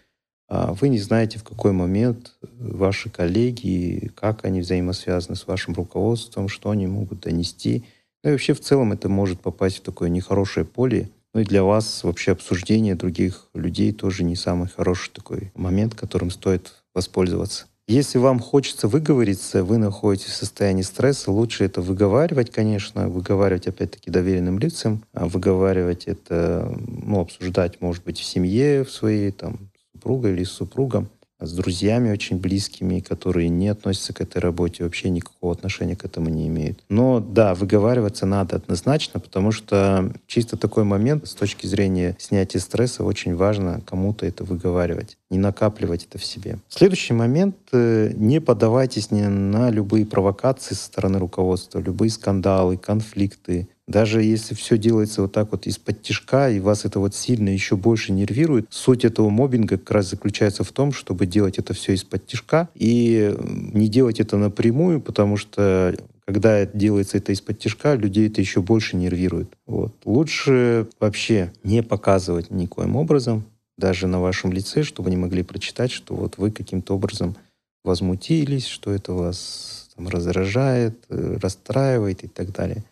а, 0.49 0.73
вы 0.73 0.89
не 0.89 0.97
знаете, 0.97 1.37
в 1.37 1.43
какой 1.43 1.71
момент 1.71 2.33
ваши 2.57 3.11
коллеги, 3.11 4.11
как 4.15 4.43
они 4.43 4.61
взаимосвязаны 4.61 5.35
с 5.35 5.45
вашим 5.45 5.75
руководством, 5.75 6.47
что 6.47 6.71
они 6.71 6.87
могут 6.87 7.19
донести. 7.19 7.83
Ну 8.23 8.31
и 8.31 8.33
вообще 8.33 8.55
в 8.55 8.59
целом 8.59 8.91
это 8.91 9.07
может 9.07 9.39
попасть 9.39 9.77
в 9.77 9.81
такое 9.81 10.09
нехорошее 10.09 10.65
поле, 10.65 11.11
ну 11.35 11.41
и 11.41 11.45
для 11.45 11.63
вас 11.63 12.03
вообще 12.03 12.31
обсуждение 12.31 12.95
других 12.95 13.49
людей 13.53 13.91
тоже 13.91 14.23
не 14.23 14.35
самый 14.35 14.67
хороший 14.67 15.11
такой 15.11 15.51
момент, 15.53 15.93
которым 15.93 16.31
стоит 16.31 16.81
воспользоваться. 16.95 17.67
Если 17.91 18.19
вам 18.19 18.39
хочется 18.39 18.87
выговориться, 18.87 19.65
вы 19.65 19.77
находитесь 19.77 20.29
в 20.29 20.35
состоянии 20.35 20.81
стресса, 20.81 21.29
лучше 21.29 21.65
это 21.65 21.81
выговаривать, 21.81 22.49
конечно, 22.49 23.09
выговаривать 23.09 23.67
опять-таки 23.67 24.09
доверенным 24.09 24.59
лицам, 24.59 25.03
а 25.13 25.27
выговаривать 25.27 26.05
это, 26.05 26.73
ну, 26.87 27.19
обсуждать, 27.19 27.81
может 27.81 28.05
быть, 28.05 28.17
в 28.17 28.23
семье 28.23 28.85
в 28.85 28.91
своей, 28.91 29.31
там, 29.31 29.71
супругой 29.91 30.31
или 30.31 30.45
с 30.45 30.51
супругом 30.51 31.09
с 31.41 31.51
друзьями 31.53 32.11
очень 32.11 32.37
близкими, 32.37 32.99
которые 32.99 33.49
не 33.49 33.67
относятся 33.67 34.13
к 34.13 34.21
этой 34.21 34.39
работе, 34.39 34.83
вообще 34.83 35.09
никакого 35.09 35.53
отношения 35.53 35.95
к 35.95 36.05
этому 36.05 36.29
не 36.29 36.47
имеют. 36.47 36.83
Но 36.89 37.19
да, 37.19 37.53
выговариваться 37.53 38.25
надо 38.25 38.57
однозначно, 38.57 39.19
потому 39.19 39.51
что 39.51 40.11
чисто 40.27 40.57
такой 40.57 40.83
момент 40.83 41.27
с 41.27 41.33
точки 41.33 41.67
зрения 41.67 42.15
снятия 42.19 42.59
стресса 42.59 43.03
очень 43.03 43.35
важно 43.35 43.81
кому-то 43.85 44.25
это 44.25 44.43
выговаривать, 44.43 45.17
не 45.29 45.37
накапливать 45.37 46.05
это 46.05 46.17
в 46.17 46.25
себе. 46.25 46.59
Следующий 46.69 47.13
момент 47.13 47.55
э,— 47.71 48.11
не 48.15 48.39
поддавайтесь 48.39 49.11
ни 49.11 49.21
на 49.21 49.69
любые 49.69 50.05
провокации 50.05 50.75
со 50.75 50.85
стороны 50.85 51.19
руководства, 51.19 51.79
любые 51.79 52.09
скандалы, 52.09 52.77
конфликты, 52.77 53.67
даже 53.91 54.23
если 54.23 54.55
все 54.55 54.77
делается 54.77 55.21
вот 55.21 55.33
так 55.33 55.51
вот 55.51 55.67
из-под 55.67 56.01
тяжка, 56.01 56.49
и 56.49 56.59
вас 56.59 56.85
это 56.85 56.99
вот 56.99 57.13
сильно 57.13 57.49
еще 57.49 57.75
больше 57.75 58.11
нервирует, 58.11 58.65
суть 58.69 59.05
этого 59.05 59.29
мобинга 59.29 59.77
как 59.77 59.91
раз 59.91 60.09
заключается 60.09 60.63
в 60.63 60.71
том, 60.71 60.93
чтобы 60.93 61.25
делать 61.25 61.59
это 61.59 61.73
все 61.73 61.93
из-под 61.93 62.25
тяжка 62.25 62.69
и 62.73 63.35
не 63.73 63.87
делать 63.87 64.19
это 64.19 64.37
напрямую, 64.37 65.01
потому 65.01 65.37
что 65.37 65.95
когда 66.25 66.65
делается 66.65 67.17
это 67.17 67.33
из-под 67.33 67.59
тяжка, 67.59 67.95
людей 67.95 68.27
это 68.29 68.39
еще 68.39 68.61
больше 68.61 68.95
нервирует. 68.95 69.49
Вот. 69.67 69.93
Лучше 70.05 70.87
вообще 70.99 71.51
не 71.63 71.83
показывать 71.83 72.49
никоим 72.49 72.95
образом, 72.95 73.43
даже 73.77 74.07
на 74.07 74.21
вашем 74.21 74.53
лице, 74.53 74.83
чтобы 74.83 75.09
не 75.09 75.17
могли 75.17 75.43
прочитать, 75.43 75.91
что 75.91 76.15
вот 76.15 76.37
вы 76.37 76.51
каким-то 76.51 76.95
образом 76.95 77.35
возмутились, 77.83 78.67
что 78.67 78.91
это 78.91 79.13
вас 79.13 79.89
там, 79.95 80.07
раздражает, 80.07 80.95
э, 81.09 81.37
расстраивает 81.41 82.23
и 82.23 82.27
так 82.27 82.51
далее 82.51 82.83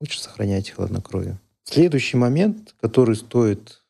лучше 0.00 0.20
сохранять 0.20 0.70
хладнокровие. 0.70 1.38
Следующий 1.64 2.16
момент, 2.16 2.74
который 2.80 3.16
стоит 3.16 3.82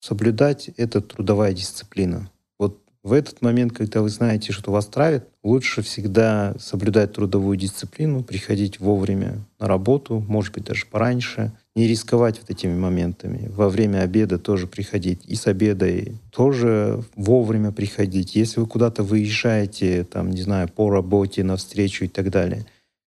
соблюдать, 0.00 0.70
это 0.76 1.00
трудовая 1.00 1.52
дисциплина. 1.52 2.30
Вот 2.58 2.80
в 3.02 3.12
этот 3.12 3.42
момент, 3.42 3.72
когда 3.72 4.02
вы 4.02 4.08
знаете, 4.08 4.52
что 4.52 4.72
вас 4.72 4.86
травит, 4.86 5.24
лучше 5.42 5.82
всегда 5.82 6.54
соблюдать 6.58 7.12
трудовую 7.12 7.56
дисциплину, 7.56 8.22
приходить 8.22 8.80
вовремя 8.80 9.44
на 9.58 9.68
работу, 9.68 10.24
может 10.26 10.54
быть, 10.54 10.64
даже 10.64 10.86
пораньше, 10.86 11.52
не 11.74 11.86
рисковать 11.86 12.40
вот 12.40 12.48
этими 12.48 12.74
моментами. 12.74 13.48
Во 13.48 13.68
время 13.68 13.98
обеда 14.00 14.38
тоже 14.38 14.66
приходить, 14.66 15.20
и 15.26 15.34
с 15.34 15.46
обеда 15.46 15.86
и 15.86 16.12
тоже 16.30 17.04
вовремя 17.14 17.72
приходить. 17.72 18.34
Если 18.34 18.60
вы 18.60 18.66
куда-то 18.66 19.02
выезжаете, 19.02 20.04
там, 20.04 20.30
не 20.30 20.40
знаю, 20.40 20.68
по 20.68 20.88
работе, 20.88 21.44
навстречу 21.44 22.06
и 22.06 22.08
так 22.08 22.30
далее, 22.30 22.64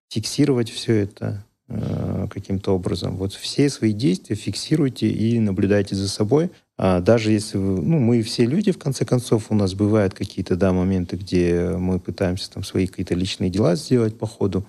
фиксировать 0.09 0.69
все 0.69 0.95
это, 0.95 1.43
Э, 1.71 2.25
каким-то 2.31 2.73
образом. 2.73 3.15
Вот 3.15 3.33
все 3.33 3.69
свои 3.69 3.93
действия 3.93 4.35
фиксируйте 4.35 5.07
и 5.07 5.39
наблюдайте 5.39 5.95
за 5.95 6.09
собой. 6.09 6.49
А 6.79 6.99
даже 6.99 7.31
если 7.31 7.59
вы, 7.59 7.79
ну, 7.79 7.99
мы 7.99 8.23
все 8.23 8.47
люди, 8.47 8.71
в 8.71 8.79
конце 8.79 9.05
концов, 9.05 9.51
у 9.51 9.55
нас 9.55 9.75
бывают 9.75 10.15
какие-то, 10.15 10.55
да, 10.55 10.73
моменты, 10.73 11.15
где 11.15 11.75
мы 11.77 11.99
пытаемся 11.99 12.49
там 12.51 12.63
свои 12.63 12.87
какие-то 12.87 13.13
личные 13.13 13.51
дела 13.51 13.75
сделать 13.75 14.17
по 14.17 14.25
ходу. 14.25 14.65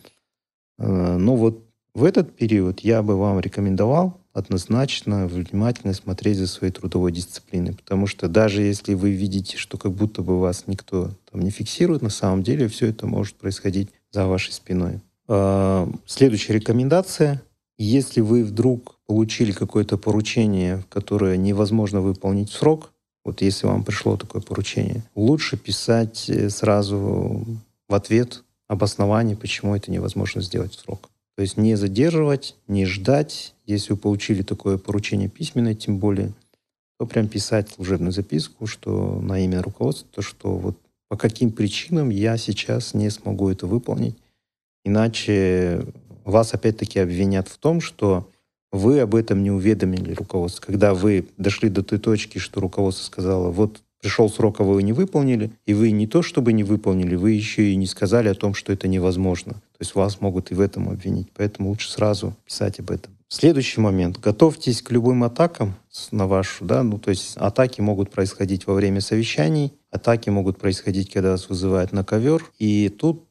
Э, 0.79 1.17
но 1.17 1.37
вот 1.37 1.65
в 1.95 2.05
этот 2.05 2.37
период 2.37 2.81
я 2.81 3.03
бы 3.03 3.17
вам 3.17 3.41
рекомендовал 3.41 4.21
однозначно 4.35 5.27
внимательно 5.27 5.95
смотреть 5.95 6.37
за 6.37 6.49
своей 6.49 6.73
трудовой 6.73 7.13
дисциплиной, 7.13 7.73
потому 7.73 8.07
что 8.07 8.29
даже 8.29 8.61
если 8.61 8.93
вы 8.93 9.13
видите, 9.13 9.57
что 9.57 9.79
как 9.79 9.93
будто 9.93 10.21
бы 10.21 10.39
вас 10.39 10.65
никто 10.67 11.13
там 11.33 11.41
не 11.41 11.51
фиксирует, 11.51 12.03
на 12.03 12.11
самом 12.11 12.43
деле 12.43 12.69
все 12.69 12.89
это 12.89 13.07
может 13.07 13.37
происходить 13.37 13.89
за 14.11 14.27
вашей 14.27 14.53
спиной. 14.53 15.01
А, 15.33 15.88
следующая 16.07 16.55
рекомендация. 16.55 17.40
Если 17.79 18.21
вы 18.21 18.45
вдруг 18.45 18.97
получили 19.07 19.53
какое-то 19.53 19.97
поручение, 19.97 20.85
которое 20.88 21.37
невозможно 21.37 22.01
выполнить 22.01 22.51
в 22.51 22.57
срок, 22.57 22.93
вот 23.25 23.40
если 23.40 23.69
вам 23.69 23.85
пришло 23.85 24.16
такое 24.16 24.43
поручение, 24.43 25.05
лучше 25.14 25.57
писать 25.57 26.29
э, 26.29 26.51
сразу 26.51 27.45
в 27.88 27.95
ответ 27.95 28.43
обоснование, 28.66 29.37
почему 29.37 29.77
это 29.77 29.93
невозможно 29.93 30.43
сделать 30.43 30.75
в 30.75 30.81
срок. 30.81 31.09
То 31.37 31.43
есть 31.43 31.57
не 31.57 31.77
задерживать, 31.77 32.57
не 32.66 32.85
ждать. 32.85 33.55
Если 33.66 33.93
вы 33.93 33.99
получили 34.01 34.43
такое 34.43 34.79
поручение 34.79 35.29
письменное, 35.29 35.75
тем 35.75 35.99
более, 35.99 36.33
то 36.99 37.07
прям 37.07 37.29
писать 37.29 37.71
служебную 37.71 38.11
записку, 38.11 38.66
что 38.66 39.21
на 39.21 39.38
имя 39.38 39.62
руководства, 39.62 40.09
то 40.12 40.23
что 40.23 40.57
вот 40.57 40.77
по 41.09 41.16
каким 41.16 41.53
причинам 41.53 42.11
я 42.11 42.37
сейчас 42.37 42.95
не 42.95 43.11
смогу 43.11 43.49
это 43.49 43.69
выполнить, 43.69 44.16
Иначе 44.85 45.85
вас 46.25 46.55
опять-таки 46.55 46.99
обвинят 46.99 47.49
в 47.49 47.59
том, 47.59 47.81
что 47.81 48.31
вы 48.73 49.01
об 49.01 49.14
этом 49.14 49.43
не 49.43 49.51
уведомили 49.51 50.12
руководство. 50.12 50.64
Когда 50.66 50.95
вы 50.95 51.27
дошли 51.37 51.69
до 51.69 51.83
той 51.83 51.99
точки, 51.99 52.38
что 52.38 52.61
руководство 52.61 53.05
сказало, 53.05 53.51
вот 53.51 53.83
пришел 54.01 54.31
срок, 54.31 54.61
а 54.61 54.64
вы 54.64 54.71
его 54.71 54.81
не 54.81 54.93
выполнили, 54.93 55.51
и 55.66 55.75
вы 55.75 55.90
не 55.90 56.07
то 56.07 56.23
чтобы 56.23 56.53
не 56.53 56.64
выполнили, 56.64 57.16
вы 57.16 57.33
еще 57.33 57.71
и 57.71 57.77
не 57.77 57.87
сказали 57.87 58.29
о 58.29 58.35
том, 58.35 58.55
что 58.55 58.73
это 58.73 58.88
невозможно. 58.88 59.55
То 59.55 59.81
есть 59.81 59.95
вас 59.95 60.21
могут 60.21 60.51
и 60.51 60.55
в 60.55 60.61
этом 60.61 60.88
обвинить. 60.88 61.29
Поэтому 61.37 61.69
лучше 61.69 61.90
сразу 61.90 62.35
писать 62.47 62.81
об 62.81 62.90
этом. 62.90 63.12
Следующий 63.29 63.81
момент. 63.81 64.19
Готовьтесь 64.19 64.83
к 64.83 64.90
любым 64.90 65.23
атакам 65.23 65.75
на 66.11 66.27
вашу, 66.27 66.64
да, 66.64 66.83
ну 66.83 66.99
то 66.99 67.11
есть 67.11 67.37
атаки 67.37 67.81
могут 67.81 68.11
происходить 68.11 68.66
во 68.66 68.75
время 68.75 69.01
совещаний, 69.01 69.73
атаки 69.90 70.31
могут 70.31 70.59
происходить, 70.59 71.12
когда 71.12 71.31
вас 71.33 71.49
вызывают 71.49 71.93
на 71.93 72.03
ковер, 72.03 72.45
и 72.59 72.88
тут 72.88 73.25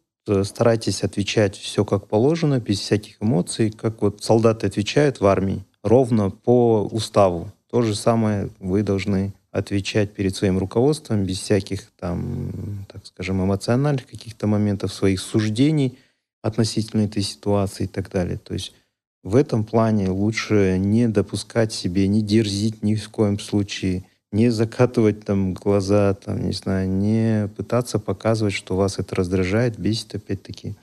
старайтесь 0.43 1.03
отвечать 1.03 1.55
все 1.55 1.85
как 1.85 2.07
положено, 2.07 2.59
без 2.59 2.79
всяких 2.79 3.21
эмоций, 3.21 3.71
как 3.71 4.01
вот 4.01 4.23
солдаты 4.23 4.67
отвечают 4.67 5.19
в 5.19 5.25
армии, 5.25 5.63
ровно 5.83 6.29
по 6.29 6.83
уставу. 6.91 7.51
То 7.69 7.81
же 7.81 7.95
самое 7.95 8.49
вы 8.59 8.83
должны 8.83 9.33
отвечать 9.51 10.13
перед 10.13 10.35
своим 10.35 10.57
руководством 10.57 11.25
без 11.25 11.39
всяких 11.39 11.91
там, 11.99 12.85
так 12.91 13.05
скажем, 13.05 13.43
эмоциональных 13.43 14.05
каких-то 14.07 14.47
моментов, 14.47 14.93
своих 14.93 15.19
суждений 15.19 15.97
относительно 16.41 17.01
этой 17.01 17.23
ситуации 17.23 17.85
и 17.85 17.87
так 17.87 18.09
далее. 18.09 18.37
То 18.37 18.53
есть 18.53 18.73
в 19.23 19.35
этом 19.35 19.63
плане 19.63 20.09
лучше 20.09 20.77
не 20.79 21.07
допускать 21.07 21.73
себе, 21.73 22.07
не 22.07 22.21
дерзить 22.21 22.83
ни 22.83 22.95
в 22.95 23.09
коем 23.09 23.39
случае, 23.39 24.05
не 24.31 24.49
закатывать 24.49 25.25
там 25.25 25.53
глаза, 25.53 26.13
там, 26.13 26.45
не 26.45 26.51
знаю, 26.51 26.89
не 26.89 27.49
пытаться 27.55 27.99
показывать, 27.99 28.53
что 28.53 28.75
вас 28.75 28.99
это 28.99 29.15
раздражает, 29.15 29.79
бесит 29.79 30.15
опять-таки. 30.15 30.75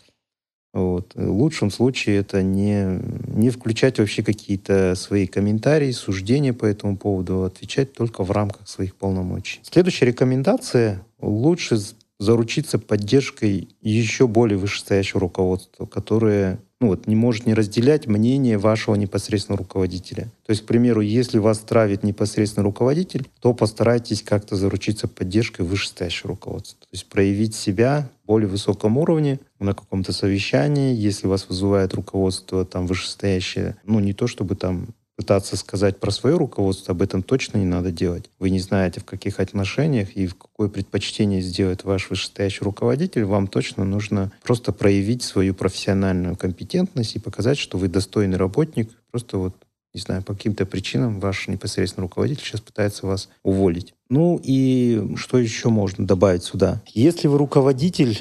Вот. 0.73 1.15
В 1.15 1.31
лучшем 1.31 1.71
случае 1.71 2.19
это 2.19 2.43
не, 2.43 3.01
не 3.29 3.49
включать 3.49 3.99
вообще 3.99 4.23
какие-то 4.23 4.95
свои 4.95 5.27
комментарии, 5.27 5.91
суждения 5.93 6.53
по 6.53 6.67
этому 6.67 6.99
поводу, 6.99 7.43
а 7.43 7.47
отвечать 7.47 7.95
только 7.95 8.23
в 8.25 8.31
рамках 8.31 8.69
своих 8.69 8.95
полномочий. 8.95 9.61
Следующая 9.63 10.07
рекомендация. 10.07 11.03
Лучше 11.19 11.79
заручиться 12.19 12.79
поддержкой 12.79 13.69
еще 13.81 14.27
более 14.27 14.59
вышестоящего 14.59 15.21
руководства, 15.21 15.87
которое 15.87 16.59
ну, 16.87 16.91
вот, 16.91 17.09
не 17.09 17.17
может 17.17 17.47
не 17.47 17.55
разделять 17.55 18.07
мнение 18.07 18.59
вашего 18.59 18.95
непосредственного 18.95 19.65
руководителя. 19.65 20.29
То 20.47 20.51
есть, 20.51 20.63
к 20.63 20.67
примеру, 20.67 21.01
если 21.01 21.39
вас 21.39 21.59
травит 21.59 22.05
непосредственно 22.05 22.63
руководитель, 22.63 23.27
то 23.41 23.53
постарайтесь 23.55 24.23
как-то 24.23 24.55
заручиться 24.55 25.09
поддержкой 25.09 25.63
вышестоящего 25.63 26.29
руководства. 26.29 26.79
То 26.83 26.89
есть 26.93 27.07
проявить 27.07 27.57
себя 27.57 28.09
более 28.25 28.49
высоком 28.49 28.99
уровне, 28.99 29.41
на 29.59 29.75
каком-то 29.75 30.13
совещании, 30.13 30.95
если 30.95 31.27
вас 31.27 31.49
вызывает 31.49 31.93
руководство 31.95 32.65
там 32.65 32.87
вышестоящее, 32.87 33.77
ну 33.85 33.99
не 33.99 34.13
то 34.13 34.29
чтобы 34.29 34.55
там 34.55 34.89
пытаться 35.17 35.57
сказать 35.57 35.99
про 35.99 36.11
свое 36.11 36.37
руководство, 36.37 36.93
об 36.93 37.03
этом 37.03 37.23
точно 37.23 37.59
не 37.59 37.65
надо 37.65 37.91
делать. 37.91 38.31
Вы 38.39 38.51
не 38.51 38.61
знаете, 38.61 39.01
в 39.01 39.05
каких 39.05 39.41
отношениях 39.41 40.15
и 40.15 40.27
в 40.27 40.37
какое 40.37 40.69
предпочтение 40.69 41.41
сделает 41.41 41.85
ваш 41.85 42.11
вышестоящий 42.11 42.63
руководитель. 42.63 43.25
Вам 43.25 43.49
точно 43.49 43.85
нужно 43.85 44.31
просто 44.43 44.73
проявить 44.73 45.23
свою 45.23 45.55
профессиональную 45.55 46.37
компетентность 46.37 47.17
и 47.17 47.19
показать, 47.19 47.59
что 47.59 47.79
вы 47.79 47.89
достойный 47.89 48.37
работник. 48.37 48.91
Просто 49.11 49.39
вот 49.39 49.55
не 49.95 50.01
знаю, 50.03 50.23
по 50.23 50.35
каким-то 50.35 50.67
причинам 50.67 51.21
ваш 51.21 51.49
непосредственный 51.49 52.03
руководитель 52.03 52.45
сейчас 52.45 52.61
пытается 52.61 53.07
вас 53.07 53.31
уволить. 53.43 53.95
Ну 54.11 54.39
и 54.43 55.15
что 55.17 55.39
еще 55.39 55.71
можно 55.71 56.07
добавить 56.07 56.45
сюда? 56.45 56.83
Если 56.93 57.29
вы 57.29 57.39
руководитель, 57.39 58.21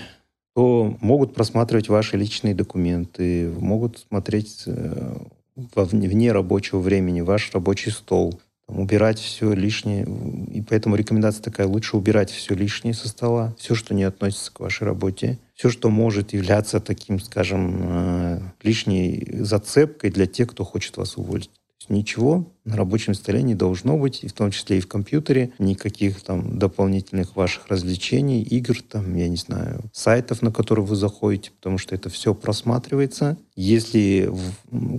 то 0.55 0.95
могут 1.01 1.33
просматривать 1.33 1.89
ваши 1.89 2.15
личные 2.15 2.55
документы, 2.55 3.51
могут 3.59 4.05
смотреть 4.07 4.63
э, 4.67 5.17
вне 5.55 6.31
рабочего 6.31 6.79
времени, 6.79 7.21
ваш 7.21 7.51
рабочий 7.53 7.91
стол, 7.91 8.39
там, 8.67 8.79
убирать 8.79 9.19
все 9.19 9.53
лишнее. 9.53 10.05
И 10.53 10.61
поэтому 10.61 10.95
рекомендация 10.95 11.43
такая, 11.43 11.67
лучше 11.67 11.97
убирать 11.97 12.29
все 12.29 12.55
лишнее 12.55 12.93
со 12.93 13.07
стола, 13.07 13.55
все, 13.57 13.75
что 13.75 13.93
не 13.93 14.03
относится 14.03 14.51
к 14.51 14.59
вашей 14.59 14.83
работе, 14.83 15.39
все, 15.53 15.69
что 15.69 15.89
может 15.89 16.33
являться 16.33 16.79
таким, 16.79 17.19
скажем, 17.19 17.79
э, 17.81 18.39
лишней 18.63 19.27
зацепкой 19.43 20.11
для 20.11 20.25
тех, 20.25 20.49
кто 20.49 20.63
хочет 20.63 20.97
вас 20.97 21.17
уволить 21.17 21.51
ничего 21.89 22.45
на 22.65 22.75
рабочем 22.77 23.13
столе 23.13 23.43
не 23.43 23.53
должно 23.53 23.97
быть, 23.97 24.23
и 24.23 24.27
в 24.27 24.33
том 24.33 24.51
числе 24.51 24.79
и 24.79 24.81
в 24.81 24.87
компьютере, 24.87 25.51
никаких 25.59 26.21
там 26.21 26.57
дополнительных 26.57 27.35
ваших 27.35 27.67
развлечений, 27.67 28.41
игр, 28.41 28.81
там, 28.81 29.15
я 29.15 29.29
не 29.29 29.35
знаю, 29.37 29.81
сайтов, 29.93 30.41
на 30.41 30.51
которые 30.51 30.83
вы 30.85 30.95
заходите, 30.95 31.51
потому 31.51 31.77
что 31.77 31.93
это 31.93 32.09
все 32.09 32.33
просматривается. 32.33 33.37
Если 33.55 34.31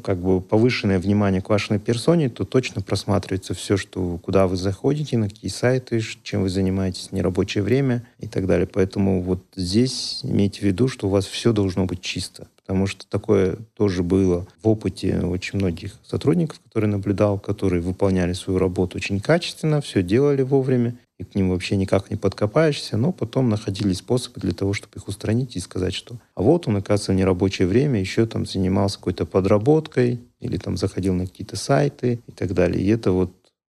как 0.05 0.19
бы 0.19 0.41
повышенное 0.41 1.01
внимание 1.01 1.43
к 1.43 1.49
вашей 1.49 1.79
персоне, 1.81 2.31
то 2.31 2.45
точно 2.45 2.83
просматривается 2.83 3.55
все, 3.55 3.77
что, 3.77 4.19
куда 4.19 4.47
вы 4.47 4.57
заходите, 4.57 5.19
на 5.19 5.29
какие 5.29 5.51
сайты, 5.51 6.01
чем 6.23 6.43
вы 6.43 6.49
занимаетесь, 6.49 7.11
нерабочее 7.11 7.65
время 7.65 8.07
и 8.21 8.29
так 8.29 8.47
далее. 8.47 8.69
Поэтому 8.73 9.21
вот 9.23 9.43
здесь 9.57 10.21
имейте 10.23 10.61
в 10.61 10.65
виду, 10.65 10.87
что 10.87 11.09
у 11.09 11.11
вас 11.11 11.27
все 11.27 11.53
должно 11.53 11.85
быть 11.85 12.01
чисто 12.01 12.47
потому 12.67 12.89
что 12.89 13.07
такое 13.07 13.59
тоже 13.77 14.03
было 14.03 14.45
в 14.61 14.69
опыте 14.69 15.21
очень 15.21 15.59
многих 15.59 15.93
сотрудников, 16.03 16.61
которые 16.65 16.91
наблюдал, 16.91 17.39
которые 17.39 17.81
выполняли 17.81 18.33
свою 18.33 18.59
работу 18.59 18.99
очень 18.99 19.21
качественно, 19.21 19.81
все 19.81 20.03
делали 20.03 20.43
вовремя, 20.43 20.97
и 21.19 21.25
к 21.25 21.37
ним 21.37 21.51
вообще 21.51 21.77
никак 21.77 22.11
не 22.11 22.17
подкопаешься, 22.17 22.97
но 22.97 23.13
потом 23.13 23.49
находили 23.49 23.93
способы 23.93 24.41
для 24.41 24.53
того, 24.53 24.73
чтобы 24.73 24.95
их 24.97 25.07
устранить 25.07 25.55
и 25.55 25.61
сказать, 25.61 25.95
что 25.95 26.17
а 26.35 26.43
вот 26.43 26.67
он, 26.67 26.77
оказывается, 26.77 27.13
в 27.13 27.15
нерабочее 27.15 27.69
время 27.69 28.01
еще 28.01 28.27
там 28.27 28.45
занимался 28.45 28.99
какой-то 28.99 29.27
подработкой 29.27 30.21
или 30.41 30.57
там 30.57 30.77
заходил 30.77 31.15
на 31.15 31.27
какие-то 31.27 31.57
сайты 31.57 32.21
и 32.27 32.33
так 32.33 32.53
далее. 32.53 32.83
И 32.83 32.89
это 32.89 33.13
вот 33.13 33.31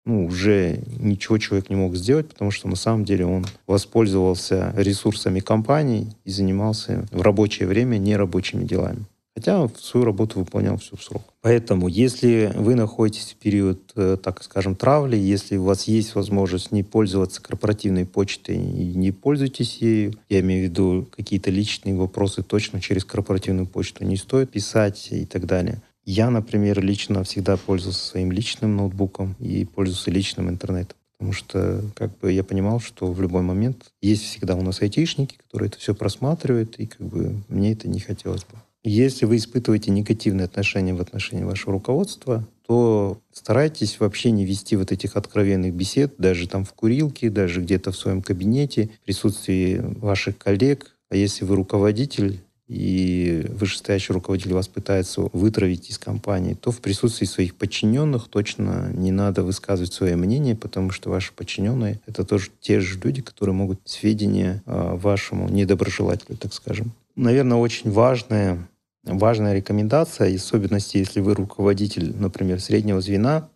ну, 0.09 0.25
уже 0.25 0.81
ничего 0.99 1.37
человек 1.37 1.68
не 1.68 1.77
мог 1.77 1.94
сделать, 1.94 2.31
потому 2.31 2.51
что 2.51 2.66
на 2.66 2.77
самом 2.77 3.05
деле 3.05 3.27
он 3.27 3.47
воспользовался 3.66 4.73
ресурсами 4.75 5.40
компании 5.40 6.09
и 6.25 6.31
занимался 6.31 7.07
в 7.12 7.21
рабочее 7.21 7.68
время 7.68 7.99
нерабочими 7.99 8.64
делами. 8.64 9.05
Хотя 9.37 9.68
свою 9.79 10.07
работу 10.07 10.40
выполнял 10.40 10.79
всю 10.79 10.97
в 10.97 11.05
срок. 11.05 11.23
Поэтому, 11.42 11.87
если 11.87 12.51
вы 12.57 12.75
находитесь 12.75 13.35
в 13.35 13.37
период, 13.37 13.92
э, 13.94 14.16
так 14.21 14.42
скажем, 14.42 14.75
травли, 14.75 15.16
если 15.16 15.59
у 15.59 15.64
вас 15.64 15.87
есть 15.87 16.16
возможность 16.16 16.73
не 16.73 16.83
пользоваться 16.83 17.40
корпоративной 17.40 18.05
почтой 18.05 18.57
и 18.57 18.94
не 18.94 19.12
пользуйтесь 19.12 19.77
ею, 19.77 20.14
я 20.29 20.40
имею 20.40 20.66
в 20.66 20.71
виду 20.71 21.07
какие-то 21.14 21.51
личные 21.51 21.94
вопросы 21.94 22.42
точно 22.42 22.81
через 22.81 23.05
корпоративную 23.05 23.66
почту 23.66 24.05
не 24.05 24.16
стоит 24.16 24.51
писать 24.51 25.09
и 25.12 25.25
так 25.25 25.47
далее. 25.47 25.83
Я, 26.11 26.31
например, 26.31 26.83
лично 26.83 27.23
всегда 27.23 27.59
пользовался 27.59 28.03
своим 28.03 28.33
личным 28.33 28.77
ноутбуком 28.77 29.37
и 29.38 29.66
пользовался 29.66 30.11
личным 30.11 30.49
интернетом. 30.49 30.97
Потому 31.18 31.35
что 31.35 31.85
как 31.94 32.16
бы 32.16 32.33
я 32.33 32.42
понимал, 32.42 32.81
что 32.81 33.12
в 33.12 33.21
любой 33.21 33.42
момент 33.42 33.92
есть 34.01 34.23
всегда 34.23 34.55
у 34.57 34.62
нас 34.62 34.81
айтишники, 34.81 35.37
которые 35.37 35.68
это 35.68 35.79
все 35.79 35.94
просматривают, 35.94 36.77
и 36.77 36.87
как 36.87 37.03
бы 37.03 37.35
мне 37.49 37.73
это 37.73 37.90
не 37.90 38.01
хотелось 38.01 38.44
бы. 38.44 38.57
Если 38.85 39.27
вы 39.27 39.37
испытываете 39.37 39.90
негативные 39.90 40.47
отношения 40.47 40.94
в 40.94 41.01
отношении 41.03 41.44
вашего 41.44 41.73
руководства, 41.73 42.42
то 42.66 43.21
старайтесь 43.31 44.01
вообще 44.01 44.31
не 44.31 44.47
вести 44.47 44.77
вот 44.77 44.90
этих 44.92 45.14
откровенных 45.14 45.75
бесед, 45.75 46.14
даже 46.16 46.49
там 46.49 46.64
в 46.64 46.73
курилке, 46.73 47.29
даже 47.29 47.61
где-то 47.61 47.92
в 47.92 47.97
своем 47.99 48.23
кабинете, 48.23 48.88
в 49.03 49.05
присутствии 49.05 49.77
ваших 49.77 50.38
коллег. 50.38 50.97
А 51.11 51.16
если 51.16 51.44
вы 51.44 51.57
руководитель, 51.57 52.40
и 52.68 53.46
вышестоящий 53.48 54.12
руководитель 54.12 54.52
вас 54.52 54.68
пытается 54.68 55.22
вытравить 55.33 55.88
из 55.88 55.98
компании, 55.98 56.52
то 56.54 56.70
в 56.70 56.81
присутствии 56.81 57.24
своих 57.24 57.54
подчиненных 57.54 58.28
точно 58.28 58.90
не 58.92 59.11
надо 59.11 59.42
высказывать 59.42 59.94
свое 59.94 60.16
мнение, 60.16 60.54
потому 60.54 60.90
что 60.90 61.09
ваши 61.09 61.33
подчиненные— 61.33 61.98
это 62.07 62.24
тоже 62.24 62.50
те 62.61 62.81
же 62.81 63.00
люди, 63.00 63.22
которые 63.22 63.54
могут 63.54 63.81
сведения 63.87 64.62
э, 64.66 64.96
вашему 64.96 65.48
недоброжелателю, 65.48 66.37
так 66.37 66.52
скажем. 66.52 66.92
Наверное, 67.16 67.57
очень 67.57 67.90
важная, 67.90 68.68
важная 69.02 69.54
рекомендация, 69.54 70.35
особенности, 70.35 70.98
если 70.98 71.20
вы 71.20 71.35
руководитель, 71.35 72.14
например, 72.16 72.61
среднего 72.61 73.00
звена, 73.00 73.48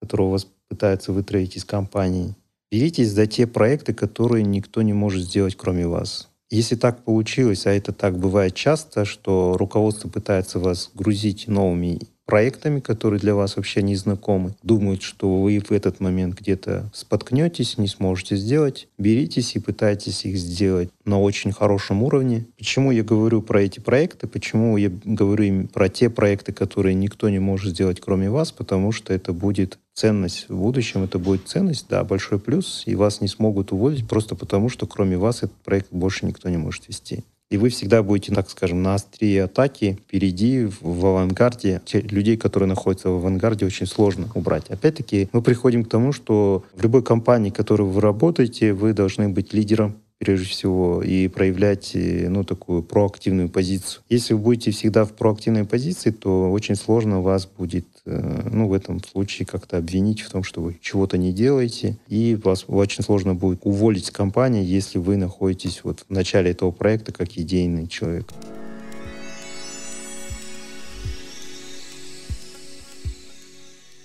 которого 0.00 0.30
вас 0.30 0.46
пытаются 0.68 1.12
вытравить 1.12 1.56
из 1.56 1.66
компании, 1.66 2.34
беритесь 2.72 3.10
за 3.10 3.26
те 3.26 3.46
проекты, 3.46 3.92
которые 3.92 4.44
никто 4.44 4.80
не 4.80 4.94
может 4.94 5.24
сделать, 5.24 5.56
кроме 5.56 5.86
вас. 5.86 6.29
Если 6.50 6.74
так 6.74 7.04
получилось, 7.04 7.66
а 7.66 7.70
это 7.70 7.92
так 7.92 8.18
бывает 8.18 8.54
часто, 8.54 9.04
что 9.04 9.56
руководство 9.56 10.08
пытается 10.08 10.58
вас 10.58 10.90
грузить 10.94 11.46
новыми 11.46 12.00
проектами, 12.30 12.80
которые 12.80 13.18
для 13.18 13.34
вас 13.34 13.56
вообще 13.56 13.82
не 13.82 13.96
знакомы, 13.96 14.54
думают, 14.62 15.02
что 15.02 15.42
вы 15.42 15.58
в 15.58 15.72
этот 15.72 15.98
момент 15.98 16.38
где-то 16.38 16.88
споткнетесь, 16.94 17.76
не 17.76 17.88
сможете 17.88 18.36
сделать, 18.36 18.88
беритесь 18.98 19.56
и 19.56 19.58
пытайтесь 19.58 20.24
их 20.24 20.38
сделать 20.38 20.90
на 21.04 21.20
очень 21.20 21.50
хорошем 21.52 22.04
уровне. 22.04 22.46
Почему 22.56 22.92
я 22.92 23.02
говорю 23.02 23.42
про 23.42 23.62
эти 23.62 23.80
проекты? 23.80 24.28
Почему 24.28 24.76
я 24.76 24.92
говорю 25.04 25.66
про 25.68 25.88
те 25.88 26.08
проекты, 26.08 26.52
которые 26.52 26.94
никто 26.94 27.28
не 27.28 27.40
может 27.40 27.72
сделать, 27.72 28.00
кроме 28.00 28.30
вас? 28.30 28.52
Потому 28.52 28.92
что 28.92 29.12
это 29.12 29.32
будет 29.32 29.78
ценность 29.92 30.46
в 30.48 30.56
будущем, 30.56 31.02
это 31.02 31.18
будет 31.18 31.48
ценность, 31.48 31.86
да, 31.90 32.04
большой 32.04 32.38
плюс, 32.38 32.84
и 32.86 32.94
вас 32.94 33.20
не 33.20 33.28
смогут 33.28 33.72
уволить 33.72 34.08
просто 34.08 34.34
потому, 34.34 34.68
что 34.68 34.86
кроме 34.86 35.18
вас 35.18 35.38
этот 35.38 35.56
проект 35.64 35.88
больше 35.90 36.26
никто 36.26 36.48
не 36.48 36.56
может 36.56 36.88
вести. 36.88 37.24
И 37.50 37.56
вы 37.56 37.68
всегда 37.68 38.04
будете, 38.04 38.32
так 38.32 38.48
скажем, 38.48 38.82
на 38.82 38.94
острие 38.94 39.44
атаки, 39.44 39.98
впереди, 40.06 40.68
в, 40.80 41.04
авангарде. 41.04 41.82
Людей, 41.92 42.36
которые 42.36 42.68
находятся 42.68 43.10
в 43.10 43.16
авангарде, 43.16 43.66
очень 43.66 43.86
сложно 43.86 44.28
убрать. 44.36 44.70
Опять-таки, 44.70 45.28
мы 45.32 45.42
приходим 45.42 45.84
к 45.84 45.88
тому, 45.88 46.12
что 46.12 46.64
в 46.76 46.82
любой 46.82 47.02
компании, 47.02 47.50
в 47.50 47.54
которой 47.54 47.88
вы 47.88 48.00
работаете, 48.00 48.72
вы 48.72 48.92
должны 48.92 49.28
быть 49.28 49.52
лидером 49.52 49.96
прежде 50.20 50.46
всего, 50.46 51.02
и 51.02 51.28
проявлять, 51.28 51.92
э, 51.94 52.28
ну, 52.28 52.44
такую 52.44 52.82
проактивную 52.82 53.48
позицию. 53.48 54.02
Если 54.10 54.34
вы 54.34 54.40
будете 54.40 54.70
всегда 54.70 55.06
в 55.06 55.12
проактивной 55.12 55.64
позиции, 55.64 56.10
то 56.10 56.52
очень 56.52 56.76
сложно 56.76 57.22
вас 57.22 57.46
будет, 57.46 57.86
э, 58.04 58.48
ну, 58.52 58.68
в 58.68 58.74
этом 58.74 59.02
случае 59.02 59.46
как-то 59.46 59.78
обвинить 59.78 60.20
в 60.20 60.30
том, 60.30 60.42
что 60.42 60.60
вы 60.60 60.78
чего-то 60.82 61.16
не 61.16 61.32
делаете, 61.32 61.96
и 62.06 62.38
вас 62.44 62.66
очень 62.68 63.02
сложно 63.02 63.34
будет 63.34 63.60
уволить 63.62 64.06
с 64.06 64.10
компании, 64.10 64.62
если 64.62 64.98
вы 64.98 65.16
находитесь 65.16 65.80
вот 65.84 66.04
в 66.06 66.12
начале 66.12 66.50
этого 66.50 66.70
проекта 66.70 67.12
как 67.12 67.30
идейный 67.38 67.88
человек. 67.88 68.26
В 68.30 68.59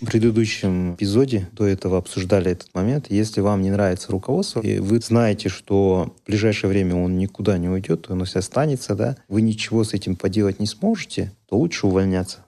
предыдущем 0.05 0.95
эпизоде 0.95 1.47
до 1.51 1.65
этого 1.65 1.97
обсуждали 1.97 2.51
этот 2.51 2.73
момент. 2.73 3.07
Если 3.09 3.41
вам 3.41 3.61
не 3.61 3.71
нравится 3.71 4.11
руководство, 4.11 4.61
и 4.61 4.79
вы 4.79 4.99
знаете, 4.99 5.49
что 5.49 6.15
в 6.23 6.27
ближайшее 6.27 6.69
время 6.69 6.95
он 6.95 7.17
никуда 7.17 7.57
не 7.57 7.69
уйдет, 7.69 8.09
он 8.09 8.23
все 8.25 8.39
останется, 8.39 8.95
да, 8.95 9.17
вы 9.27 9.41
ничего 9.41 9.83
с 9.83 9.93
этим 9.93 10.15
поделать 10.15 10.59
не 10.59 10.67
сможете, 10.67 11.31
то 11.49 11.57
лучше 11.57 11.87
увольняться 11.87 12.39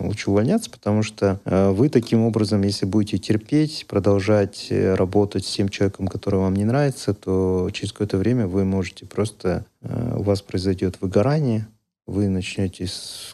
лучше 0.00 0.30
увольняться, 0.30 0.70
потому 0.70 1.02
что 1.02 1.40
э, 1.44 1.70
вы 1.70 1.88
таким 1.88 2.22
образом, 2.22 2.62
если 2.62 2.86
будете 2.86 3.18
терпеть, 3.18 3.86
продолжать 3.88 4.66
э, 4.70 4.94
работать 4.94 5.46
с 5.46 5.54
тем 5.54 5.68
человеком, 5.68 6.08
который 6.08 6.40
вам 6.40 6.54
не 6.54 6.64
нравится, 6.64 7.14
то 7.14 7.70
через 7.72 7.92
какое-то 7.92 8.16
время 8.16 8.46
вы 8.46 8.64
можете 8.64 9.06
просто, 9.06 9.66
э, 9.82 10.16
у 10.16 10.22
вас 10.22 10.42
произойдет 10.42 10.96
выгорание, 11.00 11.68
вы 12.06 12.28
начнете, 12.28 12.86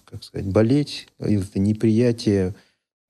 как 0.04 0.22
сказать, 0.22 0.46
болеть, 0.46 1.08
это 1.18 1.58
неприятие 1.58 2.54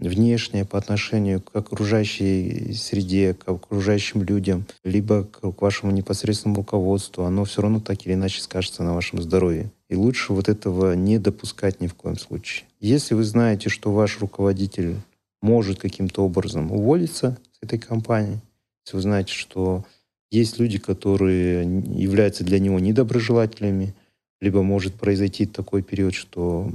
внешнее 0.09 0.65
по 0.65 0.79
отношению 0.79 1.41
к 1.41 1.55
окружающей 1.55 2.73
среде, 2.75 3.35
к 3.35 3.49
окружающим 3.49 4.23
людям, 4.23 4.67
либо 4.83 5.25
к 5.25 5.61
вашему 5.61 5.93
непосредственному 5.93 6.63
руководству, 6.63 7.25
оно 7.25 7.45
все 7.45 7.63
равно 7.63 7.81
так 7.81 8.07
или 8.07 8.15
иначе 8.15 8.41
скажется 8.41 8.83
на 8.83 8.95
вашем 8.95 9.21
здоровье. 9.21 9.71
И 9.89 9.97
лучше 9.97 10.33
вот 10.33 10.49
этого 10.49 10.95
не 10.95 11.19
допускать 11.19 11.81
ни 11.81 11.87
в 11.87 11.95
коем 11.95 12.19
случае. 12.19 12.65
Если 12.81 13.15
вы 13.15 13.25
знаете, 13.25 13.69
что 13.69 13.93
ваш 13.93 14.21
руководитель 14.21 14.97
может 15.43 15.81
каким-то 15.81 16.25
образом 16.25 16.73
уволиться 16.73 17.39
с 17.53 17.65
этой 17.65 17.79
компании, 17.79 18.41
если 18.85 18.97
вы 18.97 19.03
знаете, 19.03 19.33
что 19.33 19.85
есть 20.31 20.59
люди, 20.59 20.79
которые 20.79 21.63
являются 21.63 22.45
для 22.45 22.59
него 22.59 22.79
недоброжелателями, 22.79 23.95
либо 24.41 24.63
может 24.63 24.95
произойти 24.95 25.45
такой 25.45 25.83
период, 25.83 26.15
что 26.15 26.71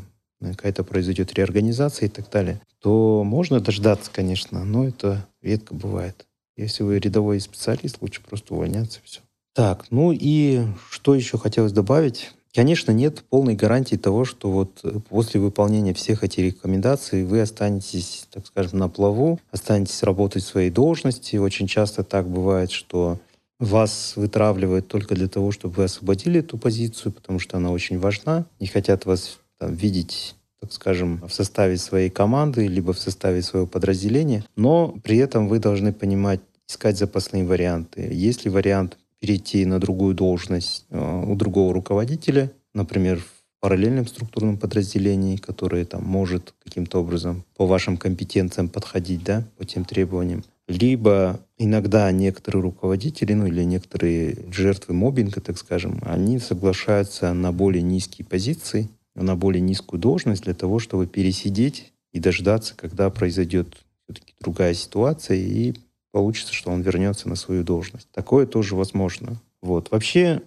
какая-то 0.53 0.83
произойдет 0.83 1.33
реорганизация 1.33 2.07
и 2.07 2.09
так 2.09 2.29
далее, 2.29 2.61
то 2.79 3.23
можно 3.23 3.59
дождаться, 3.59 4.11
конечно, 4.13 4.63
но 4.63 4.87
это 4.87 5.25
редко 5.41 5.73
бывает. 5.73 6.25
Если 6.57 6.83
вы 6.83 6.99
рядовой 6.99 7.39
специалист, 7.39 7.97
лучше 8.01 8.21
просто 8.21 8.53
увольняться, 8.53 8.99
все. 9.03 9.21
Так, 9.53 9.85
ну 9.89 10.11
и 10.13 10.61
что 10.89 11.15
еще 11.15 11.37
хотелось 11.37 11.71
добавить? 11.71 12.31
Конечно, 12.53 12.91
нет 12.91 13.23
полной 13.29 13.55
гарантии 13.55 13.97
того, 13.97 14.23
что 14.23 14.49
вот 14.49 14.83
после 15.09 15.41
выполнения 15.41 15.93
всех 15.93 16.23
этих 16.23 16.39
рекомендаций 16.39 17.25
вы 17.25 17.41
останетесь, 17.41 18.27
так 18.31 18.47
скажем, 18.47 18.79
на 18.79 18.87
плаву, 18.87 19.39
останетесь 19.51 20.03
работать 20.03 20.43
в 20.43 20.47
своей 20.47 20.69
должности. 20.69 21.35
Очень 21.35 21.67
часто 21.67 22.03
так 22.03 22.29
бывает, 22.29 22.71
что 22.71 23.19
вас 23.59 24.13
вытравливают 24.15 24.87
только 24.87 25.15
для 25.15 25.27
того, 25.27 25.51
чтобы 25.51 25.75
вы 25.75 25.83
освободили 25.85 26.39
эту 26.39 26.57
позицию, 26.57 27.11
потому 27.11 27.39
что 27.39 27.57
она 27.57 27.71
очень 27.71 27.99
важна. 27.99 28.45
Не 28.59 28.67
хотят 28.67 29.05
вас 29.05 29.39
там, 29.59 29.73
видеть 29.73 30.35
так 30.65 30.73
скажем, 30.73 31.21
в 31.27 31.31
составе 31.31 31.77
своей 31.77 32.09
команды, 32.09 32.65
либо 32.65 32.91
в 32.93 32.99
составе 32.99 33.43
своего 33.43 33.67
подразделения, 33.67 34.43
но 34.55 34.95
при 35.03 35.17
этом 35.17 35.47
вы 35.47 35.59
должны 35.59 35.93
понимать, 35.93 36.39
искать 36.67 36.97
запасные 36.97 37.45
варианты. 37.45 38.09
Есть 38.11 38.45
ли 38.45 38.51
вариант 38.51 38.97
перейти 39.19 39.65
на 39.65 39.79
другую 39.79 40.15
должность 40.15 40.85
э, 40.89 41.23
у 41.27 41.35
другого 41.35 41.71
руководителя, 41.71 42.51
например, 42.73 43.19
в 43.19 43.59
параллельном 43.59 44.07
структурном 44.07 44.57
подразделении, 44.57 45.37
которое 45.37 45.85
там 45.85 46.03
может 46.03 46.53
каким-то 46.63 46.99
образом 46.99 47.43
по 47.55 47.65
вашим 47.65 47.97
компетенциям 47.97 48.67
подходить, 48.67 49.23
да, 49.23 49.43
по 49.57 49.65
тем 49.65 49.85
требованиям. 49.85 50.43
Либо 50.67 51.39
иногда 51.57 52.11
некоторые 52.11 52.63
руководители, 52.63 53.33
ну 53.33 53.45
или 53.45 53.63
некоторые 53.63 54.37
жертвы 54.51 54.95
мобинга, 54.95 55.41
так 55.41 55.57
скажем, 55.57 56.01
они 56.03 56.39
соглашаются 56.39 57.33
на 57.33 57.51
более 57.51 57.83
низкие 57.83 58.25
позиции, 58.25 58.89
на 59.15 59.35
более 59.35 59.61
низкую 59.61 59.99
должность 59.99 60.43
для 60.43 60.53
того, 60.53 60.79
чтобы 60.79 61.07
пересидеть 61.07 61.93
и 62.11 62.19
дождаться, 62.19 62.75
когда 62.75 63.09
произойдет 63.09 63.67
все-таки 64.03 64.33
другая 64.39 64.73
ситуация, 64.73 65.37
и 65.37 65.73
получится, 66.11 66.53
что 66.53 66.71
он 66.71 66.81
вернется 66.81 67.27
на 67.27 67.35
свою 67.35 67.63
должность. 67.63 68.07
Такое 68.11 68.45
тоже 68.45 68.75
возможно. 68.75 69.41
Вот. 69.61 69.91
Вообще 69.91 70.41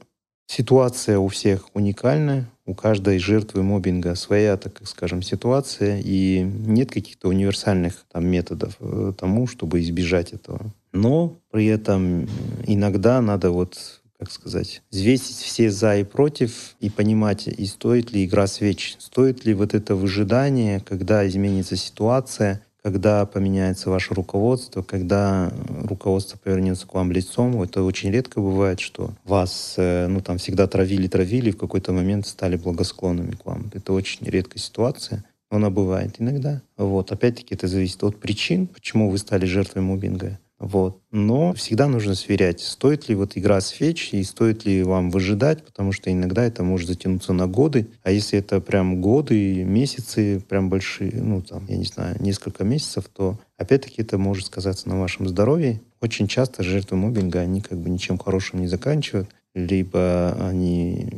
ситуация 0.46 1.18
у 1.18 1.28
всех 1.28 1.68
уникальная, 1.74 2.48
у 2.64 2.74
каждой 2.74 3.18
жертвы 3.18 3.62
мобинга 3.62 4.14
своя, 4.14 4.56
так 4.56 4.80
скажем, 4.84 5.22
ситуация, 5.22 6.00
и 6.02 6.40
нет 6.40 6.90
каких-то 6.90 7.28
универсальных 7.28 8.04
там, 8.10 8.26
методов 8.26 8.76
э, 8.80 9.12
тому, 9.16 9.46
чтобы 9.46 9.80
избежать 9.80 10.32
этого. 10.32 10.72
Но 10.92 11.36
при 11.50 11.66
этом 11.66 12.28
иногда 12.66 13.20
надо 13.20 13.50
вот 13.50 13.97
как 14.18 14.32
сказать, 14.32 14.82
взвесить 14.90 15.36
все 15.36 15.70
за 15.70 15.98
и 15.98 16.04
против 16.04 16.74
и 16.80 16.90
понимать, 16.90 17.46
и 17.46 17.66
стоит 17.66 18.12
ли 18.12 18.24
игра 18.24 18.46
свеч, 18.46 18.96
стоит 18.98 19.44
ли 19.44 19.54
вот 19.54 19.74
это 19.74 19.94
выжидание, 19.94 20.80
когда 20.80 21.26
изменится 21.26 21.76
ситуация, 21.76 22.62
когда 22.82 23.26
поменяется 23.26 23.90
ваше 23.90 24.14
руководство, 24.14 24.82
когда 24.82 25.52
руководство 25.84 26.38
повернется 26.38 26.86
к 26.86 26.94
вам 26.94 27.12
лицом. 27.12 27.60
Это 27.62 27.82
очень 27.82 28.10
редко 28.10 28.40
бывает, 28.40 28.80
что 28.80 29.12
вас, 29.24 29.74
э, 29.76 30.06
ну, 30.08 30.20
там 30.20 30.38
всегда 30.38 30.66
травили, 30.66 31.08
травили, 31.08 31.50
в 31.50 31.58
какой-то 31.58 31.92
момент 31.92 32.26
стали 32.26 32.56
благосклонными 32.56 33.32
к 33.32 33.44
вам. 33.44 33.70
Это 33.74 33.92
очень 33.92 34.26
редкая 34.26 34.60
ситуация. 34.62 35.24
Она 35.50 35.70
бывает 35.70 36.16
иногда. 36.18 36.62
Вот. 36.76 37.10
Опять-таки 37.10 37.54
это 37.54 37.68
зависит 37.68 38.02
от 38.04 38.18
причин, 38.18 38.66
почему 38.66 39.10
вы 39.10 39.18
стали 39.18 39.46
жертвой 39.46 39.82
мобинга. 39.82 40.38
Вот. 40.58 41.00
Но 41.12 41.52
всегда 41.52 41.86
нужно 41.86 42.16
сверять, 42.16 42.60
стоит 42.60 43.08
ли 43.08 43.14
вот 43.14 43.36
игра 43.36 43.60
свеч 43.60 44.12
и 44.12 44.22
стоит 44.24 44.64
ли 44.64 44.82
вам 44.82 45.10
выжидать, 45.10 45.64
потому 45.64 45.92
что 45.92 46.10
иногда 46.10 46.44
это 46.44 46.64
может 46.64 46.88
затянуться 46.88 47.32
на 47.32 47.46
годы. 47.46 47.88
А 48.02 48.10
если 48.10 48.40
это 48.40 48.60
прям 48.60 49.00
годы, 49.00 49.62
месяцы, 49.62 50.42
прям 50.48 50.68
большие, 50.68 51.12
ну 51.22 51.42
там, 51.42 51.64
я 51.68 51.76
не 51.76 51.84
знаю, 51.84 52.16
несколько 52.18 52.64
месяцев, 52.64 53.04
то 53.14 53.38
опять-таки 53.56 54.02
это 54.02 54.18
может 54.18 54.46
сказаться 54.46 54.88
на 54.88 54.98
вашем 55.00 55.28
здоровье. 55.28 55.80
Очень 56.00 56.26
часто 56.26 56.64
жертвы 56.64 56.96
мобинга, 56.96 57.40
они 57.40 57.60
как 57.60 57.78
бы 57.78 57.88
ничем 57.88 58.18
хорошим 58.18 58.60
не 58.60 58.66
заканчивают, 58.66 59.28
либо 59.54 60.36
они 60.40 61.08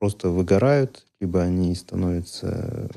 просто 0.00 0.30
выгорают, 0.30 1.04
либо 1.20 1.42
они 1.42 1.74
становятся 1.74 2.90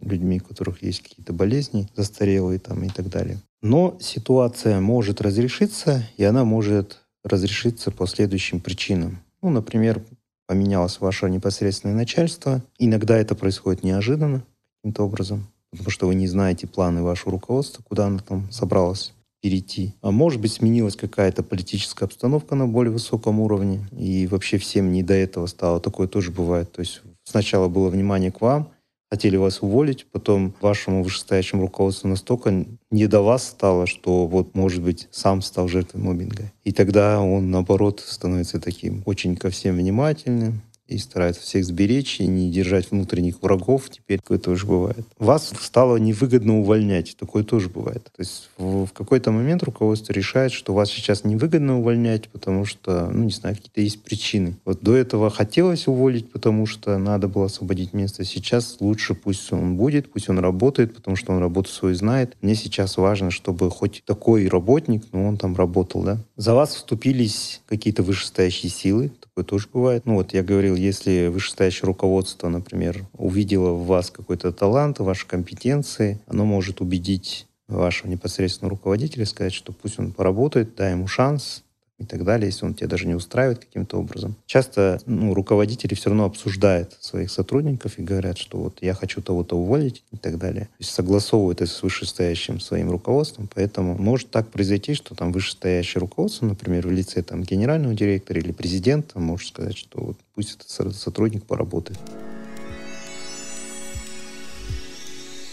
людьми, 0.00 0.40
у 0.40 0.46
которых 0.46 0.82
есть 0.82 1.02
какие-то 1.02 1.32
болезни 1.32 1.88
застарелые 1.96 2.58
там 2.58 2.82
и 2.84 2.88
так 2.88 3.08
далее. 3.08 3.38
Но 3.62 3.96
ситуация 4.00 4.80
может 4.80 5.20
разрешиться, 5.20 6.04
и 6.16 6.24
она 6.24 6.44
может 6.44 7.00
разрешиться 7.24 7.90
по 7.90 8.06
следующим 8.06 8.60
причинам. 8.60 9.18
Ну, 9.42 9.50
например, 9.50 10.02
поменялось 10.46 11.00
ваше 11.00 11.28
непосредственное 11.28 11.94
начальство. 11.94 12.62
Иногда 12.78 13.16
это 13.18 13.34
происходит 13.34 13.82
неожиданно 13.82 14.44
каким-то 14.76 15.04
образом, 15.04 15.46
потому 15.70 15.90
что 15.90 16.06
вы 16.06 16.14
не 16.14 16.28
знаете 16.28 16.66
планы 16.66 17.02
вашего 17.02 17.32
руководства, 17.32 17.82
куда 17.82 18.06
оно 18.06 18.20
там 18.20 18.50
собралось 18.50 19.12
перейти. 19.40 19.94
А 20.00 20.10
может 20.10 20.40
быть, 20.40 20.52
сменилась 20.52 20.96
какая-то 20.96 21.42
политическая 21.42 22.06
обстановка 22.06 22.54
на 22.54 22.66
более 22.66 22.92
высоком 22.92 23.40
уровне, 23.40 23.86
и 23.92 24.26
вообще 24.26 24.58
всем 24.58 24.90
не 24.90 25.02
до 25.02 25.14
этого 25.14 25.46
стало. 25.46 25.80
Такое 25.80 26.08
тоже 26.08 26.32
бывает. 26.32 26.72
То 26.72 26.80
есть 26.80 27.02
сначала 27.28 27.68
было 27.68 27.88
внимание 27.88 28.32
к 28.32 28.40
вам, 28.40 28.70
хотели 29.10 29.36
вас 29.36 29.62
уволить, 29.62 30.06
потом 30.10 30.54
вашему 30.60 31.02
вышестоящему 31.02 31.62
руководству 31.62 32.08
настолько 32.08 32.66
не 32.90 33.06
до 33.06 33.22
вас 33.22 33.48
стало, 33.48 33.86
что 33.86 34.26
вот, 34.26 34.54
может 34.54 34.82
быть, 34.82 35.08
сам 35.10 35.40
стал 35.42 35.68
жертвой 35.68 36.02
мобинга. 36.02 36.52
И 36.64 36.72
тогда 36.72 37.20
он, 37.20 37.50
наоборот, 37.50 38.00
становится 38.06 38.60
таким 38.60 39.02
очень 39.06 39.36
ко 39.36 39.50
всем 39.50 39.76
внимательным, 39.76 40.62
и 40.88 40.98
стараются 40.98 41.42
всех 41.42 41.64
сберечь 41.64 42.20
и 42.20 42.26
не 42.26 42.50
держать 42.50 42.90
внутренних 42.90 43.42
врагов. 43.42 43.90
Теперь 43.90 44.18
такое 44.18 44.38
тоже 44.38 44.66
бывает. 44.66 45.06
Вас 45.18 45.52
стало 45.60 45.98
невыгодно 45.98 46.58
увольнять. 46.58 47.14
Такое 47.18 47.44
тоже 47.44 47.68
бывает. 47.68 48.04
То 48.04 48.20
есть 48.20 48.48
в, 48.56 48.86
в 48.86 48.92
какой-то 48.92 49.30
момент 49.30 49.62
руководство 49.62 50.12
решает, 50.12 50.52
что 50.52 50.72
вас 50.72 50.90
сейчас 50.90 51.24
невыгодно 51.24 51.78
увольнять, 51.78 52.28
потому 52.28 52.64
что, 52.64 53.10
ну, 53.10 53.24
не 53.24 53.30
знаю, 53.30 53.56
какие-то 53.56 53.82
есть 53.82 54.02
причины. 54.02 54.56
Вот 54.64 54.82
до 54.82 54.96
этого 54.96 55.30
хотелось 55.30 55.86
уволить, 55.86 56.32
потому 56.32 56.64
что 56.64 56.96
надо 56.96 57.28
было 57.28 57.46
освободить 57.46 57.92
место. 57.92 58.24
Сейчас 58.24 58.78
лучше 58.80 59.14
пусть 59.14 59.52
он 59.52 59.76
будет, 59.76 60.10
пусть 60.10 60.30
он 60.30 60.38
работает, 60.38 60.94
потому 60.94 61.16
что 61.16 61.32
он 61.32 61.38
работу 61.40 61.70
свою 61.70 61.94
знает. 61.94 62.34
Мне 62.40 62.54
сейчас 62.54 62.96
важно, 62.96 63.30
чтобы 63.30 63.70
хоть 63.70 64.02
такой 64.06 64.48
работник, 64.48 65.04
но 65.12 65.26
он 65.26 65.36
там 65.36 65.54
работал, 65.54 66.02
да. 66.02 66.18
За 66.36 66.54
вас 66.54 66.74
вступились 66.74 67.60
какие-то 67.66 68.02
вышестоящие 68.02 68.70
силы, 68.70 69.12
такое 69.38 69.44
тоже 69.44 69.68
бывает. 69.72 70.06
Ну 70.06 70.14
вот 70.14 70.34
я 70.34 70.42
говорил, 70.42 70.74
если 70.74 71.28
вышестоящее 71.28 71.86
руководство, 71.86 72.48
например, 72.48 73.06
увидело 73.16 73.72
в 73.72 73.86
вас 73.86 74.10
какой-то 74.10 74.52
талант, 74.52 74.98
ваши 74.98 75.26
компетенции, 75.26 76.20
оно 76.26 76.44
может 76.44 76.80
убедить 76.80 77.46
вашего 77.68 78.10
непосредственного 78.10 78.70
руководителя, 78.70 79.26
сказать, 79.26 79.52
что 79.52 79.72
пусть 79.72 79.98
он 79.98 80.12
поработает, 80.12 80.74
дай 80.74 80.92
ему 80.92 81.06
шанс, 81.06 81.64
и 81.98 82.04
так 82.04 82.24
далее, 82.24 82.46
если 82.46 82.64
он 82.64 82.74
тебя 82.74 82.88
даже 82.88 83.06
не 83.06 83.14
устраивает 83.14 83.58
каким-то 83.58 83.98
образом. 83.98 84.36
Часто 84.46 85.00
ну, 85.06 85.34
руководители 85.34 85.94
все 85.94 86.10
равно 86.10 86.24
обсуждают 86.24 86.96
своих 87.00 87.30
сотрудников 87.30 87.98
и 87.98 88.02
говорят, 88.02 88.38
что 88.38 88.58
вот 88.58 88.78
я 88.80 88.94
хочу 88.94 89.20
того-то 89.20 89.56
уволить 89.56 90.04
и 90.12 90.16
так 90.16 90.38
далее. 90.38 90.64
То 90.66 90.80
есть 90.80 90.92
согласовывают 90.92 91.60
это 91.60 91.70
с 91.70 91.82
вышестоящим 91.82 92.60
своим 92.60 92.90
руководством, 92.90 93.48
поэтому 93.52 93.96
может 93.98 94.30
так 94.30 94.48
произойти, 94.50 94.94
что 94.94 95.14
там 95.14 95.32
вышестоящее 95.32 96.00
руководство, 96.00 96.46
например, 96.46 96.86
в 96.86 96.92
лице 96.92 97.22
там 97.22 97.42
генерального 97.42 97.94
директора 97.94 98.40
или 98.40 98.52
президента 98.52 99.18
может 99.18 99.48
сказать, 99.48 99.76
что 99.76 100.00
вот 100.00 100.16
пусть 100.34 100.54
этот 100.54 100.96
сотрудник 100.96 101.44
поработает. 101.44 101.98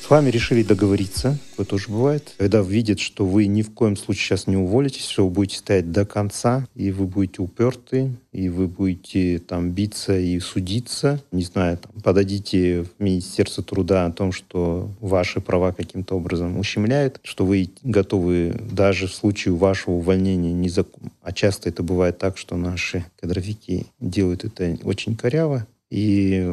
С 0.05 0.09
вами 0.11 0.29
решили 0.29 0.61
договориться, 0.61 1.35
это 1.55 1.65
тоже 1.65 1.89
бывает, 1.89 2.35
когда 2.37 2.61
видят, 2.61 2.99
что 2.99 3.25
вы 3.25 3.47
ни 3.47 3.63
в 3.63 3.73
коем 3.73 3.97
случае 3.97 4.25
сейчас 4.25 4.45
не 4.45 4.55
уволитесь, 4.55 5.09
что 5.09 5.25
вы 5.25 5.31
будете 5.31 5.57
стоять 5.57 5.91
до 5.91 6.05
конца, 6.05 6.67
и 6.75 6.91
вы 6.91 7.07
будете 7.07 7.41
уперты, 7.41 8.11
и 8.31 8.49
вы 8.49 8.67
будете 8.67 9.39
там 9.39 9.71
биться 9.71 10.15
и 10.15 10.39
судиться, 10.39 11.23
не 11.31 11.41
знаю, 11.41 11.79
там, 11.79 11.91
подадите 12.03 12.83
в 12.83 12.89
Министерство 12.99 13.63
труда 13.63 14.05
о 14.05 14.11
том, 14.11 14.31
что 14.31 14.91
ваши 15.01 15.41
права 15.41 15.71
каким-то 15.71 16.17
образом 16.17 16.59
ущемляют, 16.59 17.19
что 17.23 17.43
вы 17.43 17.71
готовы 17.81 18.55
даже 18.71 19.07
в 19.07 19.11
случае 19.15 19.55
вашего 19.55 19.95
увольнения 19.95 20.53
не 20.53 20.69
закон. 20.69 21.09
А 21.23 21.33
часто 21.33 21.69
это 21.69 21.81
бывает 21.81 22.19
так, 22.19 22.37
что 22.37 22.57
наши 22.57 23.03
кадровики 23.19 23.87
делают 23.99 24.45
это 24.45 24.77
очень 24.83 25.15
коряво, 25.15 25.65
и 25.89 26.43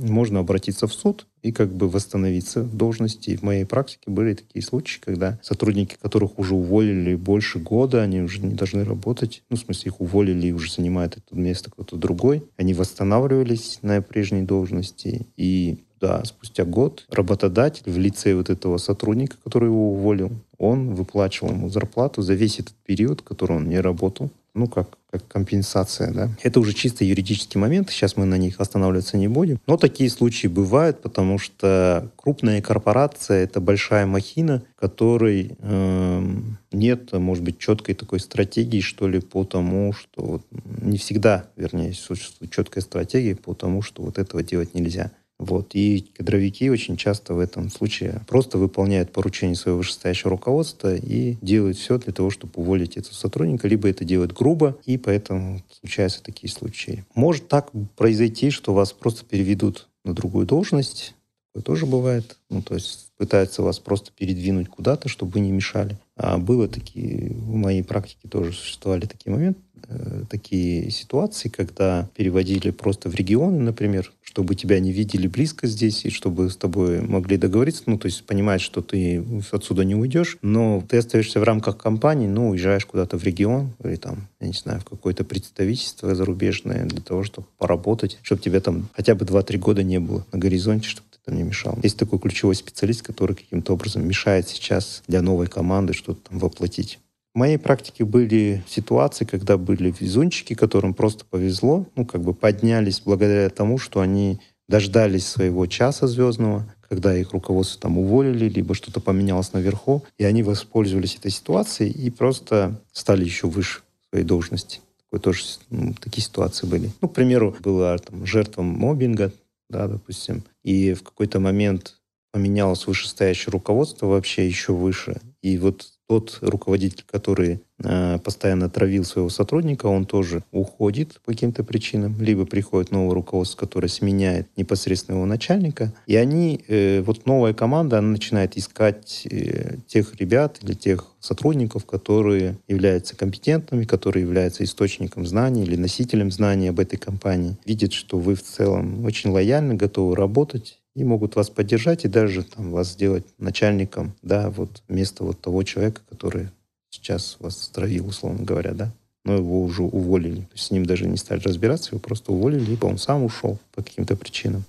можно 0.00 0.40
обратиться 0.40 0.86
в 0.86 0.92
суд 0.92 1.26
и 1.42 1.52
как 1.52 1.72
бы 1.72 1.88
восстановиться 1.88 2.62
в 2.62 2.76
должности. 2.76 3.36
В 3.36 3.42
моей 3.42 3.64
практике 3.64 4.10
были 4.10 4.34
такие 4.34 4.64
случаи, 4.64 5.00
когда 5.00 5.38
сотрудники, 5.42 5.96
которых 6.00 6.38
уже 6.38 6.54
уволили 6.54 7.14
больше 7.14 7.58
года, 7.58 8.02
они 8.02 8.20
уже 8.20 8.40
не 8.40 8.54
должны 8.54 8.84
работать, 8.84 9.42
ну, 9.50 9.56
в 9.56 9.60
смысле, 9.60 9.90
их 9.90 10.00
уволили 10.00 10.48
и 10.48 10.52
уже 10.52 10.72
занимает 10.72 11.16
это 11.16 11.36
место 11.36 11.70
кто-то 11.70 11.96
другой, 11.96 12.44
они 12.56 12.74
восстанавливались 12.74 13.78
на 13.82 14.02
прежней 14.02 14.42
должности, 14.42 15.26
и 15.36 15.84
да, 16.00 16.22
спустя 16.24 16.64
год 16.64 17.06
работодатель 17.10 17.90
в 17.90 17.98
лице 17.98 18.34
вот 18.34 18.50
этого 18.50 18.76
сотрудника, 18.78 19.36
который 19.42 19.66
его 19.66 19.92
уволил, 19.92 20.30
он 20.58 20.94
выплачивал 20.94 21.50
ему 21.50 21.68
зарплату 21.68 22.22
за 22.22 22.34
весь 22.34 22.58
этот 22.58 22.74
период, 22.84 23.22
который 23.22 23.56
он 23.56 23.68
не 23.68 23.80
работал 23.80 24.30
ну, 24.56 24.66
как, 24.68 24.98
как 25.10 25.28
компенсация, 25.28 26.12
да. 26.12 26.30
Это 26.42 26.60
уже 26.60 26.72
чисто 26.72 27.04
юридический 27.04 27.60
момент, 27.60 27.90
сейчас 27.90 28.16
мы 28.16 28.24
на 28.24 28.38
них 28.38 28.58
останавливаться 28.58 29.16
не 29.16 29.28
будем. 29.28 29.60
Но 29.66 29.76
такие 29.76 30.10
случаи 30.10 30.46
бывают, 30.46 31.02
потому 31.02 31.38
что 31.38 32.10
крупная 32.16 32.62
корпорация— 32.62 33.44
это 33.44 33.60
большая 33.60 34.06
махина, 34.06 34.62
которой 34.78 35.56
э, 35.58 36.26
нет, 36.72 37.12
может 37.12 37.44
быть, 37.44 37.58
четкой 37.58 37.94
такой 37.94 38.18
стратегии, 38.18 38.80
что 38.80 39.06
ли, 39.06 39.20
по 39.20 39.44
тому, 39.44 39.92
что 39.92 40.22
вот, 40.22 40.42
не 40.80 40.98
всегда, 40.98 41.44
вернее, 41.56 41.92
существует 41.92 42.50
четкая 42.50 42.82
стратегия 42.82 43.36
по 43.36 43.54
тому, 43.54 43.82
что 43.82 44.02
вот 44.02 44.18
этого 44.18 44.42
делать 44.42 44.74
нельзя. 44.74 45.12
Вот. 45.38 45.74
И 45.74 46.06
кадровики 46.16 46.70
очень 46.70 46.96
часто 46.96 47.34
в 47.34 47.38
этом 47.38 47.70
случае 47.70 48.22
просто 48.26 48.58
выполняют 48.58 49.12
поручения 49.12 49.54
своего 49.54 49.78
вышестоящего 49.78 50.30
руководства 50.30 50.94
и 50.94 51.36
делают 51.42 51.76
все 51.76 51.98
для 51.98 52.12
того, 52.12 52.30
чтобы 52.30 52.52
уволить 52.56 52.96
этого 52.96 53.14
сотрудника, 53.14 53.68
либо 53.68 53.88
это 53.88 54.04
делают 54.04 54.32
грубо, 54.32 54.78
и 54.86 54.96
поэтому 54.96 55.62
случаются 55.80 56.22
такие 56.22 56.50
случаи. 56.50 57.04
Может 57.14 57.48
так 57.48 57.70
произойти, 57.96 58.50
что 58.50 58.72
вас 58.72 58.92
просто 58.92 59.24
переведут 59.24 59.88
на 60.04 60.14
другую 60.14 60.46
должность, 60.46 61.14
такое 61.56 61.62
тоже 61.62 61.86
бывает. 61.86 62.36
Ну, 62.50 62.62
то 62.62 62.74
есть 62.74 63.12
пытаются 63.16 63.62
вас 63.62 63.78
просто 63.78 64.12
передвинуть 64.12 64.68
куда-то, 64.68 65.08
чтобы 65.08 65.32
вы 65.32 65.40
не 65.40 65.50
мешали. 65.50 65.98
А 66.16 66.38
было 66.38 66.68
такие, 66.68 67.30
в 67.30 67.54
моей 67.54 67.82
практике 67.82 68.28
тоже 68.28 68.52
существовали 68.52 69.06
такие 69.06 69.32
моменты, 69.32 69.60
э, 69.88 70.24
такие 70.28 70.90
ситуации, 70.90 71.48
когда 71.48 72.08
переводили 72.16 72.70
просто 72.70 73.08
в 73.08 73.14
регионы, 73.14 73.58
например, 73.58 74.12
чтобы 74.36 74.54
тебя 74.54 74.80
не 74.80 74.92
видели 74.92 75.26
близко 75.28 75.66
здесь, 75.66 76.04
и 76.04 76.10
чтобы 76.10 76.50
с 76.50 76.56
тобой 76.56 77.00
могли 77.00 77.38
договориться, 77.38 77.84
ну, 77.86 77.96
то 77.96 78.04
есть 78.04 78.22
понимать, 78.24 78.60
что 78.60 78.82
ты 78.82 79.24
отсюда 79.50 79.82
не 79.82 79.94
уйдешь, 79.94 80.36
но 80.42 80.84
ты 80.86 80.98
остаешься 80.98 81.40
в 81.40 81.44
рамках 81.44 81.78
компании, 81.78 82.26
ну, 82.26 82.50
уезжаешь 82.50 82.84
куда-то 82.84 83.16
в 83.16 83.24
регион 83.24 83.70
или 83.82 83.96
там, 83.96 84.28
я 84.40 84.48
не 84.48 84.52
знаю, 84.52 84.80
в 84.80 84.84
какое-то 84.84 85.24
представительство 85.24 86.14
зарубежное 86.14 86.84
для 86.84 87.00
того, 87.00 87.24
чтобы 87.24 87.46
поработать, 87.56 88.18
чтобы 88.20 88.42
тебя 88.42 88.60
там 88.60 88.90
хотя 88.94 89.14
бы 89.14 89.24
2-3 89.24 89.56
года 89.56 89.82
не 89.82 90.00
было 90.00 90.26
на 90.32 90.38
горизонте, 90.38 90.86
чтобы 90.86 91.08
ты 91.10 91.18
там 91.24 91.34
не 91.34 91.42
мешал. 91.42 91.78
Есть 91.82 91.96
такой 91.96 92.18
ключевой 92.18 92.56
специалист, 92.56 93.00
который 93.00 93.36
каким-то 93.36 93.72
образом 93.72 94.06
мешает 94.06 94.48
сейчас 94.48 95.02
для 95.08 95.22
новой 95.22 95.46
команды 95.46 95.94
что-то 95.94 96.28
там 96.28 96.40
воплотить. 96.40 96.98
В 97.36 97.38
моей 97.38 97.58
практике 97.58 98.06
были 98.06 98.64
ситуации, 98.66 99.26
когда 99.26 99.58
были 99.58 99.94
везунчики, 100.00 100.54
которым 100.54 100.94
просто 100.94 101.26
повезло, 101.26 101.84
ну, 101.94 102.06
как 102.06 102.22
бы 102.22 102.32
поднялись 102.32 103.02
благодаря 103.04 103.50
тому, 103.50 103.76
что 103.76 104.00
они 104.00 104.40
дождались 104.70 105.26
своего 105.26 105.66
часа 105.66 106.06
звездного, 106.06 106.64
когда 106.88 107.14
их 107.14 107.32
руководство 107.32 107.78
там 107.82 107.98
уволили, 107.98 108.48
либо 108.48 108.74
что-то 108.74 109.00
поменялось 109.00 109.52
наверху, 109.52 110.02
и 110.16 110.24
они 110.24 110.42
воспользовались 110.42 111.16
этой 111.16 111.30
ситуацией 111.30 111.90
и 111.90 112.08
просто 112.08 112.80
стали 112.90 113.26
еще 113.26 113.48
выше 113.48 113.82
своей 114.08 114.24
должности. 114.24 114.80
Такое 115.04 115.20
тоже, 115.20 115.42
ну, 115.68 115.92
такие 115.92 116.24
ситуации 116.24 116.66
были. 116.66 116.90
Ну, 117.02 117.08
к 117.10 117.12
примеру, 117.12 117.54
была 117.60 117.98
там 117.98 118.24
жертва 118.24 118.62
мобинга, 118.62 119.30
да, 119.68 119.88
допустим, 119.88 120.42
и 120.64 120.94
в 120.94 121.02
какой-то 121.02 121.38
момент 121.38 121.98
поменялось 122.32 122.86
вышестоящее 122.86 123.52
руководство 123.52 124.06
вообще 124.06 124.46
еще 124.46 124.72
выше. 124.72 125.20
И 125.42 125.58
вот 125.58 125.95
тот 126.08 126.38
руководитель, 126.40 127.04
который 127.10 127.60
э, 127.82 128.18
постоянно 128.18 128.70
травил 128.70 129.04
своего 129.04 129.28
сотрудника, 129.28 129.86
он 129.86 130.06
тоже 130.06 130.44
уходит 130.52 131.20
по 131.24 131.32
каким-то 131.32 131.64
причинам, 131.64 132.20
либо 132.20 132.46
приходит 132.46 132.92
новое 132.92 133.14
руководство, 133.14 133.58
которое 133.58 133.88
сменяет 133.88 134.48
непосредственно 134.56 135.16
его 135.16 135.26
начальника, 135.26 135.92
и 136.06 136.16
они, 136.16 136.60
э, 136.68 137.02
вот 137.02 137.26
новая 137.26 137.54
команда, 137.54 137.98
она 137.98 138.08
начинает 138.08 138.56
искать 138.56 139.26
э, 139.30 139.76
тех 139.88 140.14
ребят 140.16 140.58
или 140.62 140.74
тех 140.74 141.06
сотрудников, 141.18 141.86
которые 141.86 142.56
являются 142.68 143.16
компетентными, 143.16 143.84
которые 143.84 144.22
являются 144.22 144.62
источником 144.62 145.26
знаний 145.26 145.64
или 145.64 145.76
носителем 145.76 146.30
знаний 146.30 146.68
об 146.68 146.78
этой 146.78 146.98
компании, 146.98 147.56
видят, 147.64 147.92
что 147.92 148.18
вы 148.18 148.36
в 148.36 148.42
целом 148.42 149.04
очень 149.04 149.30
лояльны, 149.30 149.74
готовы 149.74 150.14
работать, 150.14 150.78
и 150.96 151.04
могут 151.04 151.36
вас 151.36 151.50
поддержать 151.50 152.06
и 152.06 152.08
даже 152.08 152.42
там, 152.42 152.72
вас 152.72 152.92
сделать 152.92 153.24
начальником, 153.38 154.14
да, 154.22 154.48
вот 154.48 154.82
вместо 154.88 155.24
вот 155.24 155.38
того 155.38 155.62
человека, 155.62 156.00
который 156.08 156.48
сейчас 156.88 157.36
вас 157.38 157.62
стравил, 157.62 158.08
условно 158.08 158.42
говоря, 158.42 158.72
да. 158.72 158.90
Но 159.24 159.34
его 159.34 159.62
уже 159.62 159.82
уволили. 159.82 160.40
То 160.40 160.52
есть 160.54 160.66
с 160.66 160.70
ним 160.70 160.86
даже 160.86 161.06
не 161.06 161.18
стали 161.18 161.40
разбираться, 161.40 161.90
его 161.90 161.98
просто 161.98 162.32
уволили, 162.32 162.64
либо 162.64 162.86
он 162.86 162.96
сам 162.96 163.24
ушел 163.24 163.58
по 163.74 163.82
каким-то 163.82 164.16
причинам. 164.16 164.64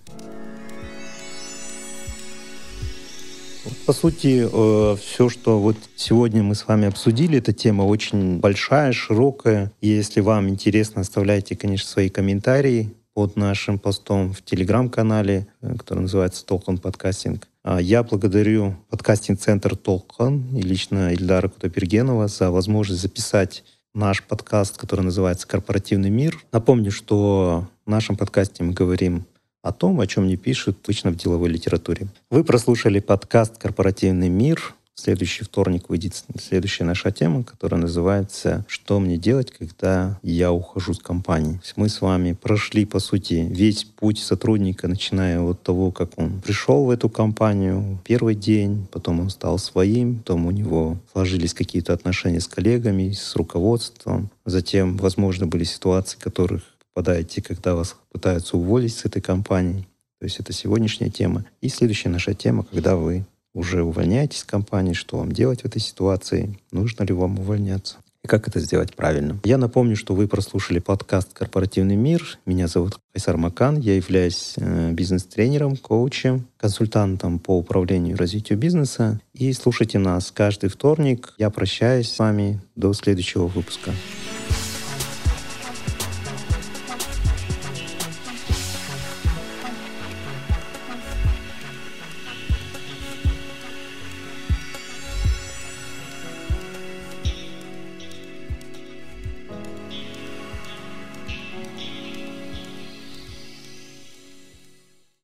По 3.85 3.93
сути, 3.93 4.47
э, 4.51 4.95
все, 4.97 5.29
что 5.29 5.59
вот 5.59 5.77
сегодня 5.95 6.43
мы 6.43 6.55
с 6.55 6.67
вами 6.67 6.87
обсудили, 6.87 7.37
эта 7.37 7.53
тема 7.53 7.83
очень 7.83 8.39
большая, 8.39 8.91
широкая. 8.91 9.71
Если 9.79 10.19
вам 10.19 10.49
интересно, 10.49 11.01
оставляйте, 11.01 11.55
конечно, 11.55 11.87
свои 11.87 12.09
комментарии 12.09 12.89
под 13.17 13.35
нашим 13.35 13.79
постом 13.79 14.31
в 14.31 14.43
телеграм-канале, 14.43 15.47
э, 15.61 15.73
который 15.75 16.01
называется 16.01 16.45
«Толкон 16.45 16.77
подкастинг». 16.77 17.47
А 17.63 17.81
я 17.81 18.03
благодарю 18.03 18.75
подкастинг-центр 18.91 19.75
«Толкон» 19.75 20.55
и 20.55 20.61
лично 20.61 21.11
Ильдара 21.15 21.47
Кутапергенова 21.47 22.27
за 22.27 22.51
возможность 22.51 23.01
записать 23.01 23.63
наш 23.95 24.23
подкаст, 24.23 24.77
который 24.77 25.01
называется 25.01 25.47
«Корпоративный 25.47 26.11
мир». 26.11 26.37
Напомню, 26.51 26.91
что 26.91 27.67
в 27.87 27.89
нашем 27.89 28.17
подкасте 28.17 28.63
мы 28.63 28.73
говорим 28.73 29.25
о 29.63 29.73
том, 29.73 29.99
о 29.99 30.05
чем 30.05 30.27
не 30.27 30.37
пишут 30.37 30.77
обычно 30.83 31.09
в 31.09 31.15
деловой 31.15 31.49
литературе. 31.49 32.05
Вы 32.29 32.43
прослушали 32.43 32.99
подкаст 32.99 33.57
«Корпоративный 33.57 34.29
мир». 34.29 34.75
Следующий 34.99 35.43
вторник 35.43 35.89
выйдет 35.89 36.23
следующая 36.41 36.83
наша 36.83 37.11
тема, 37.11 37.43
которая 37.43 37.79
называется 37.79 38.65
«Что 38.67 38.99
мне 38.99 39.17
делать, 39.17 39.51
когда 39.51 40.19
я 40.23 40.51
ухожу 40.51 40.95
с 40.95 40.99
компании?». 40.99 41.61
Мы 41.75 41.87
с 41.87 42.01
вами 42.01 42.33
прошли, 42.33 42.83
по 42.83 42.99
сути, 42.99 43.47
весь 43.47 43.83
путь 43.83 44.17
сотрудника, 44.17 44.87
начиная 44.87 45.39
от 45.39 45.61
того, 45.61 45.91
как 45.91 46.17
он 46.17 46.41
пришел 46.41 46.85
в 46.85 46.89
эту 46.89 47.09
компанию, 47.09 47.99
первый 48.05 48.33
день, 48.33 48.87
потом 48.91 49.19
он 49.19 49.29
стал 49.29 49.59
своим, 49.59 50.17
потом 50.17 50.47
у 50.47 50.51
него 50.51 50.97
сложились 51.13 51.53
какие-то 51.53 51.93
отношения 51.93 52.41
с 52.41 52.47
коллегами, 52.47 53.11
с 53.11 53.35
руководством. 53.35 54.31
Затем, 54.45 54.97
возможно, 54.97 55.45
были 55.45 55.63
ситуации, 55.63 56.17
в 56.17 56.23
которых 56.23 56.63
попадаете, 56.93 57.43
когда 57.43 57.75
вас 57.75 57.95
пытаются 58.11 58.57
уволить 58.57 58.95
с 58.95 59.05
этой 59.05 59.21
компании. 59.21 59.87
То 60.19 60.25
есть 60.25 60.39
это 60.39 60.53
сегодняшняя 60.53 61.11
тема. 61.11 61.45
И 61.61 61.69
следующая 61.69 62.09
наша 62.09 62.33
тема, 62.33 62.63
когда 62.63 62.95
вы 62.95 63.25
уже 63.57 63.83
увольняетесь 63.83 64.39
из 64.39 64.43
компании, 64.43 64.93
что 64.93 65.17
вам 65.17 65.31
делать 65.31 65.61
в 65.61 65.65
этой 65.65 65.81
ситуации, 65.81 66.57
нужно 66.71 67.03
ли 67.03 67.13
вам 67.13 67.39
увольняться 67.39 67.97
и 68.23 68.27
как 68.27 68.47
это 68.47 68.59
сделать 68.59 68.93
правильно. 68.95 69.39
Я 69.45 69.57
напомню, 69.57 69.95
что 69.95 70.13
вы 70.13 70.27
прослушали 70.27 70.79
подкаст 70.79 71.33
«Корпоративный 71.33 71.95
мир». 71.95 72.39
Меня 72.45 72.67
зовут 72.67 72.99
Айсар 73.15 73.37
Макан. 73.37 73.79
Я 73.79 73.95
являюсь 73.95 74.55
э, 74.57 74.91
бизнес-тренером, 74.91 75.77
коучем, 75.77 76.45
консультантом 76.57 77.39
по 77.39 77.57
управлению 77.57 78.15
и 78.15 78.17
развитию 78.17 78.57
бизнеса. 78.57 79.21
И 79.33 79.53
слушайте 79.53 79.97
нас 79.99 80.31
каждый 80.31 80.69
вторник. 80.69 81.33
Я 81.37 81.49
прощаюсь 81.49 82.09
с 82.11 82.19
вами 82.19 82.59
до 82.75 82.91
следующего 82.93 83.47
выпуска. 83.47 83.91